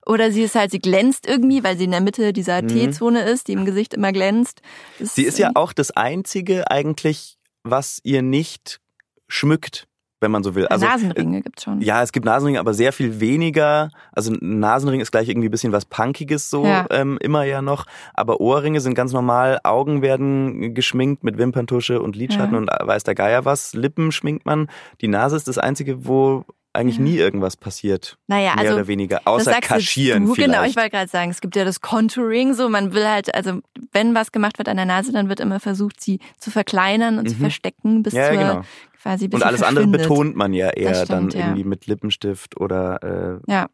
Oder 0.04 0.30
sie 0.30 0.42
ist 0.42 0.54
halt, 0.54 0.70
sie 0.70 0.78
glänzt 0.78 1.26
irgendwie, 1.26 1.64
weil 1.64 1.76
sie 1.76 1.84
in 1.84 1.90
der 1.90 2.00
Mitte 2.00 2.32
dieser 2.32 2.66
T-Zone 2.66 3.22
ist, 3.24 3.48
die 3.48 3.52
im 3.52 3.64
Gesicht 3.64 3.94
immer 3.94 4.12
glänzt. 4.12 4.60
Das 4.98 5.08
Mhm. 5.08 5.12
Sie 5.14 5.22
ist 5.24 5.38
ja 5.38 5.50
auch 5.54 5.72
das 5.72 5.90
Einzige 5.90 6.70
eigentlich, 6.70 7.36
was 7.64 8.00
ihr 8.04 8.22
nicht 8.22 8.80
schmückt, 9.28 9.88
wenn 10.20 10.30
man 10.30 10.42
so 10.42 10.54
will. 10.54 10.66
Also 10.68 10.86
Nasenringe 10.86 11.42
gibt's 11.42 11.64
schon. 11.64 11.80
Ja, 11.80 12.02
es 12.02 12.12
gibt 12.12 12.24
Nasenringe, 12.24 12.58
aber 12.60 12.72
sehr 12.74 12.92
viel 12.92 13.20
weniger. 13.20 13.90
Also 14.12 14.32
Nasenring 14.40 15.00
ist 15.00 15.10
gleich 15.10 15.28
irgendwie 15.28 15.48
ein 15.48 15.50
bisschen 15.50 15.72
was 15.72 15.84
Punkiges 15.84 16.48
so 16.50 16.64
Ja. 16.64 16.86
ähm, 16.90 17.18
immer 17.20 17.44
ja 17.44 17.60
noch. 17.62 17.86
Aber 18.14 18.40
Ohrringe 18.40 18.80
sind 18.80 18.94
ganz 18.94 19.12
normal. 19.12 19.58
Augen 19.62 20.00
werden 20.02 20.74
geschminkt 20.74 21.22
mit 21.24 21.36
Wimperntusche 21.38 22.00
und 22.00 22.16
Lidschatten 22.16 22.52
Ja. 22.52 22.58
und 22.58 22.68
weiß 22.68 23.04
der 23.04 23.14
Geier 23.14 23.44
was. 23.44 23.74
Lippen 23.74 24.10
schminkt 24.12 24.46
man. 24.46 24.68
Die 25.00 25.08
Nase 25.08 25.36
ist 25.36 25.48
das 25.48 25.58
Einzige, 25.58 26.06
wo 26.06 26.44
eigentlich 26.76 26.98
nie 26.98 27.16
irgendwas 27.16 27.56
passiert. 27.56 28.16
Naja, 28.26 28.54
Mehr 28.54 28.58
also 28.64 28.74
oder 28.74 28.86
weniger. 28.86 29.20
Außer 29.24 29.60
kaschieren 29.60 30.26
du, 30.26 30.34
vielleicht. 30.34 30.52
Genau, 30.52 30.64
ich 30.64 30.76
wollte 30.76 30.90
gerade 30.90 31.10
sagen, 31.10 31.30
es 31.30 31.40
gibt 31.40 31.56
ja 31.56 31.64
das 31.64 31.80
Contouring, 31.80 32.54
so 32.54 32.68
man 32.68 32.92
will 32.94 33.06
halt, 33.06 33.34
also 33.34 33.60
wenn 33.92 34.14
was 34.14 34.30
gemacht 34.32 34.58
wird 34.58 34.68
an 34.68 34.76
der 34.76 34.86
Nase, 34.86 35.12
dann 35.12 35.28
wird 35.28 35.40
immer 35.40 35.58
versucht, 35.60 36.00
sie 36.00 36.20
zu 36.38 36.50
verkleinern 36.50 37.18
und 37.18 37.28
zu 37.28 37.34
Mhm. 37.36 37.40
verstecken, 37.40 38.02
bis 38.02 38.14
ja, 38.14 38.28
zur 38.28 38.36
genau. 38.38 38.60
quasi 39.02 39.28
bis 39.28 39.40
Und 39.40 39.46
alles 39.46 39.62
andere 39.62 39.86
betont 39.88 40.36
man 40.36 40.52
ja 40.52 40.70
eher 40.70 40.90
Das 40.90 41.08
dann 41.08 41.30
stimmt, 41.30 41.34
ja. 41.34 41.40
irgendwie 41.48 41.64
mit 41.64 41.86
Lippenstift 41.86 42.60
oder 42.60 43.40
äh, 43.46 43.50
Ja. 43.50 43.66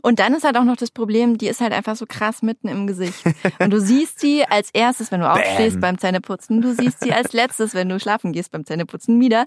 Und 0.00 0.20
dann 0.20 0.32
ist 0.32 0.44
halt 0.44 0.56
auch 0.56 0.62
noch 0.64 0.76
das 0.76 0.92
Problem, 0.92 1.38
die 1.38 1.48
ist 1.48 1.60
halt 1.60 1.72
einfach 1.72 1.96
so 1.96 2.06
krass 2.06 2.40
mitten 2.42 2.68
im 2.68 2.86
Gesicht. 2.86 3.24
Und 3.58 3.70
du 3.72 3.80
siehst 3.80 4.20
sie 4.20 4.44
als 4.44 4.70
erstes, 4.72 5.10
wenn 5.10 5.18
du 5.20 5.28
aufstehst 5.32 5.80
beim 5.80 5.98
Zähneputzen. 5.98 6.60
Du 6.62 6.72
siehst 6.72 7.00
sie 7.00 7.12
als 7.12 7.32
letztes, 7.32 7.74
wenn 7.74 7.88
du 7.88 7.98
schlafen 7.98 8.32
gehst 8.32 8.52
beim 8.52 8.64
Zähneputzen 8.64 9.20
wieder. 9.20 9.44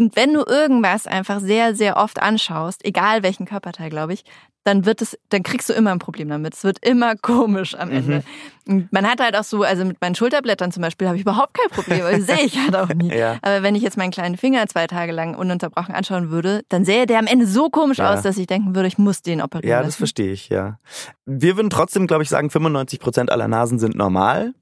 Und 0.00 0.16
wenn 0.16 0.32
du 0.32 0.42
irgendwas 0.46 1.06
einfach 1.06 1.40
sehr, 1.40 1.74
sehr 1.74 1.98
oft 1.98 2.22
anschaust, 2.22 2.84
egal 2.86 3.22
welchen 3.22 3.44
Körperteil, 3.44 3.90
glaube 3.90 4.14
ich, 4.14 4.24
dann 4.64 4.84
wird 4.86 5.02
es, 5.02 5.18
dann 5.28 5.42
kriegst 5.42 5.68
du 5.68 5.74
immer 5.74 5.90
ein 5.90 5.98
Problem 5.98 6.28
damit. 6.28 6.54
Es 6.54 6.64
wird 6.64 6.78
immer 6.84 7.16
komisch 7.22 7.74
am 7.74 7.90
Ende. 7.90 8.22
Und 8.66 8.90
man 8.92 9.06
hat 9.06 9.20
halt 9.20 9.36
auch 9.36 9.44
so, 9.44 9.62
also 9.62 9.84
mit 9.84 10.00
meinen 10.00 10.14
Schulterblättern 10.14 10.72
zum 10.72 10.82
Beispiel 10.82 11.06
habe 11.06 11.16
ich 11.16 11.22
überhaupt 11.22 11.52
kein 11.54 11.68
Problem, 11.70 12.02
weil 12.02 12.18
das 12.18 12.26
sehe 12.26 12.46
ich 12.46 12.58
halt 12.58 12.74
auch 12.76 12.88
nie. 12.94 13.10
Ja. 13.14 13.36
Aber 13.42 13.62
wenn 13.62 13.74
ich 13.74 13.82
jetzt 13.82 13.98
meinen 13.98 14.10
kleinen 14.10 14.38
Finger 14.38 14.66
zwei 14.68 14.86
Tage 14.86 15.12
lang 15.12 15.34
ununterbrochen 15.34 15.94
anschauen 15.94 16.30
würde, 16.30 16.62
dann 16.70 16.84
sähe 16.86 17.04
der 17.06 17.18
am 17.18 17.26
Ende 17.26 17.46
so 17.46 17.68
komisch 17.68 17.98
Ja. 17.98 18.14
aus, 18.14 18.22
dass 18.22 18.38
ich 18.38 18.46
denken 18.46 18.74
würde, 18.74 18.88
ich 18.88 18.96
muss 18.98 19.20
den 19.20 19.42
operieren. 19.42 19.68
Ja, 19.70 19.78
das 19.78 19.88
lassen. 19.88 19.98
verstehe 19.98 20.32
ich, 20.32 20.48
ja. 20.48 20.78
Wir 21.26 21.56
würden 21.56 21.68
trotzdem, 21.70 22.06
glaube 22.06 22.22
ich, 22.22 22.28
sagen, 22.30 22.48
95 22.50 23.00
Prozent 23.00 23.30
aller 23.30 23.48
Nasen 23.48 23.78
sind 23.78 23.94
normal. 23.96 24.54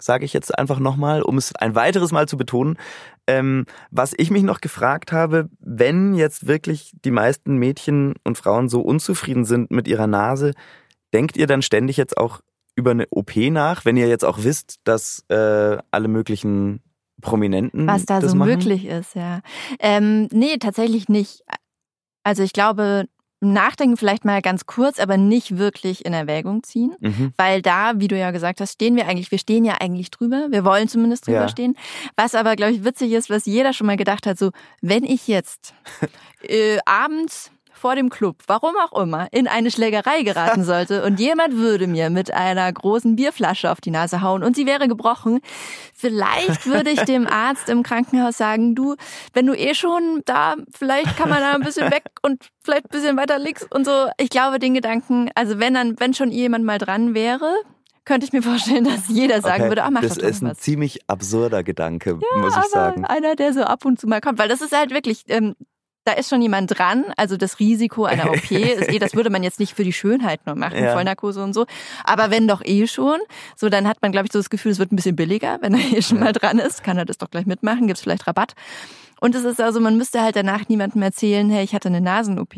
Sage 0.00 0.24
ich 0.24 0.32
jetzt 0.32 0.56
einfach 0.58 0.80
nochmal, 0.80 1.22
um 1.22 1.38
es 1.38 1.54
ein 1.54 1.76
weiteres 1.76 2.10
Mal 2.10 2.26
zu 2.28 2.36
betonen. 2.36 2.76
Ähm, 3.26 3.64
was 3.90 4.12
ich 4.16 4.30
mich 4.30 4.42
noch 4.42 4.60
gefragt 4.60 5.12
habe, 5.12 5.48
wenn 5.60 6.14
jetzt 6.14 6.46
wirklich 6.46 6.92
die 7.04 7.10
meisten 7.10 7.56
Mädchen 7.56 8.14
und 8.24 8.36
Frauen 8.36 8.68
so 8.68 8.80
unzufrieden 8.80 9.44
sind 9.44 9.70
mit 9.70 9.88
ihrer 9.88 10.06
Nase, 10.06 10.52
denkt 11.14 11.36
ihr 11.36 11.46
dann 11.46 11.62
ständig 11.62 11.96
jetzt 11.96 12.18
auch 12.18 12.40
über 12.76 12.90
eine 12.90 13.06
OP 13.10 13.36
nach, 13.36 13.84
wenn 13.84 13.96
ihr 13.96 14.08
jetzt 14.08 14.24
auch 14.24 14.38
wisst, 14.42 14.76
dass 14.84 15.24
äh, 15.28 15.78
alle 15.90 16.08
möglichen 16.08 16.82
Prominenten 17.20 17.86
was 17.86 18.04
da 18.04 18.20
so 18.20 18.36
machen? 18.36 18.50
möglich 18.50 18.86
ist, 18.86 19.14
ja. 19.14 19.40
Ähm, 19.78 20.28
nee, 20.32 20.56
tatsächlich 20.58 21.08
nicht. 21.08 21.42
Also 22.24 22.42
ich 22.42 22.52
glaube, 22.52 23.06
Nachdenken 23.52 23.96
vielleicht 23.96 24.24
mal 24.24 24.40
ganz 24.42 24.66
kurz, 24.66 24.98
aber 24.98 25.16
nicht 25.16 25.58
wirklich 25.58 26.04
in 26.04 26.12
Erwägung 26.12 26.62
ziehen. 26.62 26.94
Mhm. 27.00 27.32
Weil 27.36 27.62
da, 27.62 27.92
wie 27.96 28.08
du 28.08 28.18
ja 28.18 28.30
gesagt 28.30 28.60
hast, 28.60 28.72
stehen 28.72 28.96
wir 28.96 29.06
eigentlich, 29.06 29.30
wir 29.30 29.38
stehen 29.38 29.64
ja 29.64 29.74
eigentlich 29.80 30.10
drüber. 30.10 30.46
Wir 30.50 30.64
wollen 30.64 30.88
zumindest 30.88 31.26
drüber 31.26 31.42
Ja. 31.42 31.48
stehen. 31.48 31.76
Was 32.16 32.34
aber, 32.34 32.56
glaube 32.56 32.72
ich, 32.72 32.84
witzig 32.84 33.12
ist, 33.12 33.30
was 33.30 33.46
jeder 33.46 33.72
schon 33.72 33.86
mal 33.86 33.96
gedacht 33.96 34.26
hat, 34.26 34.38
so, 34.38 34.50
wenn 34.80 35.04
ich 35.04 35.28
jetzt 35.28 35.74
äh, 36.42 36.78
abends 36.86 37.50
vor 37.74 37.96
dem 37.96 38.08
Club, 38.08 38.36
warum 38.46 38.74
auch 38.76 39.00
immer, 39.00 39.28
in 39.32 39.46
eine 39.48 39.70
Schlägerei 39.70 40.22
geraten 40.22 40.64
sollte 40.64 41.04
und 41.04 41.20
jemand 41.20 41.56
würde 41.56 41.86
mir 41.86 42.08
mit 42.10 42.32
einer 42.32 42.72
großen 42.72 43.16
Bierflasche 43.16 43.70
auf 43.70 43.80
die 43.80 43.90
Nase 43.90 44.22
hauen 44.22 44.42
und 44.42 44.56
sie 44.56 44.66
wäre 44.66 44.88
gebrochen, 44.88 45.40
vielleicht 45.94 46.66
würde 46.66 46.90
ich 46.90 47.00
dem 47.02 47.26
Arzt 47.30 47.68
im 47.68 47.82
Krankenhaus 47.82 48.36
sagen, 48.38 48.74
du, 48.74 48.94
wenn 49.32 49.46
du 49.46 49.54
eh 49.54 49.74
schon 49.74 50.22
da, 50.24 50.54
vielleicht 50.72 51.16
kann 51.16 51.28
man 51.28 51.40
da 51.40 51.52
ein 51.52 51.60
bisschen 51.62 51.90
weg 51.90 52.04
und 52.22 52.46
vielleicht 52.62 52.86
ein 52.86 52.90
bisschen 52.90 53.16
weiter 53.16 53.38
links 53.38 53.66
und 53.70 53.84
so. 53.84 54.08
Ich 54.18 54.30
glaube, 54.30 54.58
den 54.58 54.74
Gedanken, 54.74 55.30
also 55.34 55.58
wenn 55.58 55.74
dann, 55.74 55.98
wenn 56.00 56.14
schon 56.14 56.30
jemand 56.30 56.64
mal 56.64 56.78
dran 56.78 57.14
wäre, 57.14 57.52
könnte 58.04 58.26
ich 58.26 58.32
mir 58.32 58.42
vorstellen, 58.42 58.84
dass 58.84 59.08
jeder 59.08 59.40
sagen 59.40 59.62
Okay, 59.62 59.70
würde, 59.70 59.84
ach, 59.84 59.90
mach 59.90 60.02
das 60.02 60.18
ist 60.18 60.42
ein 60.42 60.50
was. 60.50 60.58
ziemlich 60.58 61.00
absurder 61.08 61.62
Gedanke, 61.62 62.18
muss 62.36 62.54
ich 62.56 62.64
sagen. 62.70 63.04
einer, 63.06 63.34
der 63.34 63.52
so 63.54 63.62
ab 63.62 63.84
und 63.84 63.98
zu 63.98 64.06
mal 64.06 64.20
kommt, 64.20 64.38
weil 64.38 64.48
das 64.48 64.60
ist 64.60 64.76
halt 64.76 64.90
wirklich, 64.90 65.24
ähm, 65.28 65.54
da 66.04 66.12
ist 66.12 66.28
schon 66.28 66.42
jemand 66.42 66.78
dran, 66.78 67.04
also 67.16 67.36
das 67.36 67.58
Risiko 67.58 68.04
einer 68.04 68.30
OP 68.30 68.50
ist 68.50 68.88
eh, 68.88 68.98
das 68.98 69.14
würde 69.14 69.30
man 69.30 69.42
jetzt 69.42 69.58
nicht 69.58 69.74
für 69.74 69.84
die 69.84 69.92
Schönheit 69.92 70.46
nur 70.46 70.54
machen, 70.54 70.82
Ja. 70.82 70.92
Vollnarkose 70.92 71.42
und 71.42 71.54
so. 71.54 71.66
Aber 72.04 72.30
wenn 72.30 72.46
doch 72.46 72.62
eh 72.64 72.86
schon, 72.86 73.18
so 73.56 73.68
dann 73.68 73.88
hat 73.88 74.02
man, 74.02 74.12
glaube 74.12 74.26
ich, 74.26 74.32
so 74.32 74.38
das 74.38 74.50
Gefühl, 74.50 74.72
es 74.72 74.78
wird 74.78 74.92
ein 74.92 74.96
bisschen 74.96 75.16
billiger, 75.16 75.58
wenn 75.62 75.74
er 75.74 75.80
eh 75.80 76.02
schon 76.02 76.20
mal 76.20 76.32
dran 76.32 76.58
ist, 76.58 76.84
kann 76.84 76.98
er 76.98 77.04
das 77.04 77.18
doch 77.18 77.30
gleich 77.30 77.46
mitmachen, 77.46 77.86
gibt's 77.86 78.02
vielleicht 78.02 78.26
Rabatt. 78.26 78.54
Und 79.20 79.34
es 79.34 79.44
ist 79.44 79.60
also, 79.60 79.80
man 79.80 79.96
müsste 79.96 80.20
halt 80.20 80.36
danach 80.36 80.68
niemandem 80.68 81.02
erzählen, 81.02 81.48
hey, 81.50 81.64
ich 81.64 81.74
hatte 81.74 81.88
eine 81.88 82.00
Nasen-OP, 82.00 82.54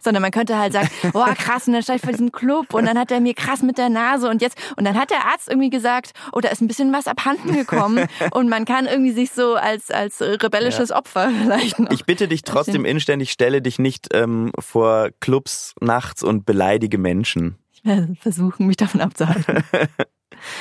sondern 0.00 0.22
man 0.22 0.30
könnte 0.30 0.58
halt 0.58 0.72
sagen, 0.72 0.88
oh 1.14 1.24
krass, 1.36 1.66
und 1.66 1.74
dann 1.74 1.82
stand 1.82 1.98
ich 1.98 2.02
vor 2.02 2.12
diesem 2.12 2.32
Club 2.32 2.74
und 2.74 2.86
dann 2.86 2.98
hat 2.98 3.10
er 3.10 3.20
mir 3.20 3.34
krass 3.34 3.62
mit 3.62 3.78
der 3.78 3.88
Nase 3.88 4.28
und 4.28 4.42
jetzt, 4.42 4.58
und 4.76 4.84
dann 4.84 4.98
hat 4.98 5.10
der 5.10 5.26
Arzt 5.26 5.48
irgendwie 5.48 5.70
gesagt, 5.70 6.12
oh, 6.32 6.40
da 6.40 6.48
ist 6.48 6.60
ein 6.60 6.68
bisschen 6.68 6.92
was 6.92 7.06
abhanden 7.06 7.54
gekommen 7.54 8.06
und 8.32 8.48
man 8.48 8.64
kann 8.64 8.86
irgendwie 8.86 9.12
sich 9.12 9.30
so 9.30 9.54
als, 9.54 9.90
als 9.90 10.20
rebellisches 10.20 10.92
Opfer 10.92 11.30
vielleicht 11.42 11.78
noch. 11.78 11.90
Ich 11.90 12.04
bitte 12.04 12.28
dich 12.28 12.42
trotzdem 12.42 12.84
inständig, 12.84 13.30
stelle 13.30 13.62
dich 13.62 13.78
nicht 13.78 14.08
ähm, 14.12 14.52
vor 14.58 15.10
Clubs 15.20 15.74
nachts 15.80 16.22
und 16.22 16.46
beleidige 16.46 16.98
Menschen. 16.98 17.58
Ich 17.72 17.84
werde 17.84 18.14
versuchen, 18.20 18.66
mich 18.66 18.76
davon 18.76 19.00
abzuhalten. 19.00 19.62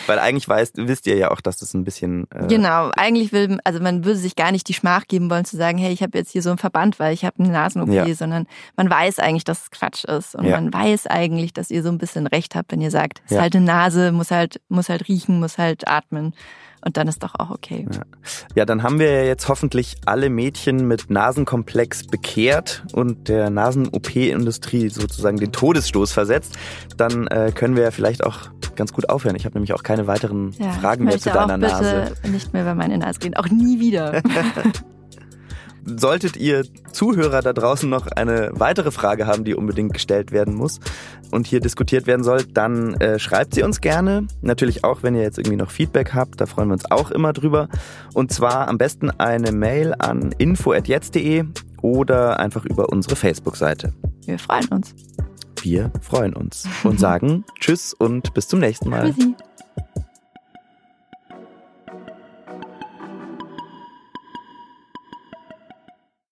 Weil 0.06 0.20
eigentlich 0.20 0.48
weißt, 0.48 0.78
wisst 0.78 1.08
ihr 1.08 1.16
ja 1.18 1.32
auch, 1.32 1.42
dass 1.42 1.58
das 1.58 1.74
ein 1.74 1.84
bisschen. 1.84 2.26
Äh, 2.34 2.48
Genau, 2.48 2.90
eigentlich 2.96 3.32
will, 3.32 3.60
also 3.64 3.80
man 3.80 4.06
würde 4.06 4.18
sich 4.20 4.36
gar 4.36 4.52
nicht 4.52 4.68
die 4.68 4.74
Schmach 4.74 5.08
geben 5.08 5.30
wollen 5.30 5.46
zu 5.46 5.58
sagen, 5.58 5.78
hey, 5.78 5.92
ich 5.94 6.02
habe 6.02 6.18
jetzt 6.18 6.32
hier 6.32 6.42
so 6.42 6.50
einen 6.50 6.58
Verband, 6.58 7.00
weil 7.00 7.14
ich 7.14 7.26
habe 7.26 7.40
eine 7.40 7.50
Nasen-OP, 7.52 7.90
Ja. 7.90 8.14
sondern 8.16 8.48
man 8.76 8.90
weiß 8.90 9.20
eigentlich, 9.20 9.44
dass 9.44 9.64
es 9.64 9.72
Quatsch 9.72 10.04
ist 10.06 10.36
und 10.36 10.46
Ja. 10.46 10.56
man 10.60 10.74
weiß 10.74 11.08
eigentlich, 11.08 11.54
dass 11.54 11.70
ihr 11.72 11.84
so 11.84 11.90
ein 11.90 11.98
bisschen 11.98 12.28
recht 12.28 12.56
habt, 12.56 12.72
wenn 12.72 12.82
ihr 12.82 12.92
sagt, 12.92 13.22
es 13.26 13.32
ist 13.32 13.36
Ja. 13.36 13.42
halt 13.42 13.56
eine 13.56 13.66
Nase, 13.66 14.12
muss 14.12 14.32
halt, 14.32 14.62
muss 14.70 14.90
halt 14.90 15.08
riechen, 15.08 15.40
muss 15.40 15.58
halt 15.58 15.88
atmen 15.88 16.34
und 16.86 16.98
dann 16.98 17.08
ist 17.08 17.24
doch 17.24 17.36
auch 17.38 17.50
okay. 17.52 17.86
Ja, 18.56 18.66
dann 18.66 18.84
haben 18.84 19.00
wir 19.00 19.12
ja 19.12 19.24
jetzt 19.24 19.48
hoffentlich 19.50 19.98
alle 20.06 20.30
Mädchen 20.30 20.88
mit 20.88 21.10
Nasenkomplex 21.10 22.08
bekehrt 22.08 22.84
und 22.94 23.28
der 23.30 23.50
Nasen-OP-Industrie 23.50 24.90
sozusagen 24.90 25.38
den 25.38 25.52
Todesstoß 25.52 26.12
versetzt. 26.12 26.56
Dann 26.98 27.28
äh, 27.28 27.52
können 27.54 27.76
wir 27.76 27.84
ja 27.84 27.92
vielleicht 27.92 28.24
auch 28.24 28.50
ganz 28.76 28.94
gut 28.94 29.10
aufhören. 29.10 29.36
Ich 29.36 29.46
habe 29.46 29.56
nämlich 29.56 29.74
auch 29.74 29.84
keine 29.84 30.08
weiteren 30.08 30.54
Ja, 30.60 30.72
Fragen 30.72 31.06
mehr 31.06 31.18
zu 31.20 31.30
deiner 31.30 31.56
auch 31.56 31.60
bitte 31.60 31.72
Nase. 31.72 32.14
nicht 32.32 32.54
mehr 32.54 32.62
über 32.64 32.76
meine 32.76 32.98
Nase 32.98 33.22
reden, 33.24 33.36
auch 33.36 33.50
nie 33.50 33.80
wieder. 33.80 34.22
Solltet 35.96 36.36
ihr 36.36 36.66
Zuhörer 36.92 37.42
da 37.42 37.54
draußen 37.54 37.90
noch 37.90 38.08
eine 38.08 38.52
weitere 38.54 38.92
Frage 38.92 39.26
haben, 39.26 39.46
die 39.46 39.56
unbedingt 39.56 39.94
gestellt 39.94 40.32
werden 40.32 40.54
muss 40.54 40.80
und 41.32 41.48
hier 41.48 41.62
diskutiert 41.62 42.08
werden 42.08 42.24
soll, 42.24 42.44
dann 42.44 42.96
äh, 42.96 43.20
schreibt 43.20 43.54
sie 43.54 43.64
uns 43.64 43.80
gerne. 43.80 44.28
Natürlich 44.42 44.84
auch, 44.84 45.04
wenn 45.04 45.16
ihr 45.16 45.22
jetzt 45.22 45.38
irgendwie 45.38 45.58
noch 45.58 45.72
Feedback 45.72 46.14
habt, 46.14 46.42
da 46.42 46.46
freuen 46.46 46.68
wir 46.70 46.74
uns 46.74 46.90
auch 46.92 47.12
immer 47.12 47.32
drüber. 47.32 47.70
Und 48.14 48.32
zwar 48.32 48.68
am 48.68 48.78
besten 48.78 49.12
eine 49.12 49.52
Mail 49.52 49.94
an 49.98 50.34
info@jetzt.de 50.38 51.46
oder 51.82 52.40
einfach 52.40 52.66
über 52.66 52.90
unsere 52.90 53.16
Facebook-Seite. 53.16 53.94
Wir 54.26 54.40
freuen 54.40 54.68
uns. 54.68 54.94
Wir 55.62 55.92
freuen 56.02 56.34
uns 56.34 56.68
und 56.84 57.00
sagen 57.00 57.46
Tschüss 57.60 57.94
und 57.94 58.34
bis 58.34 58.48
zum 58.48 58.60
nächsten 58.60 58.90
Mal. 58.90 59.14
Tschüssi. 59.14 59.36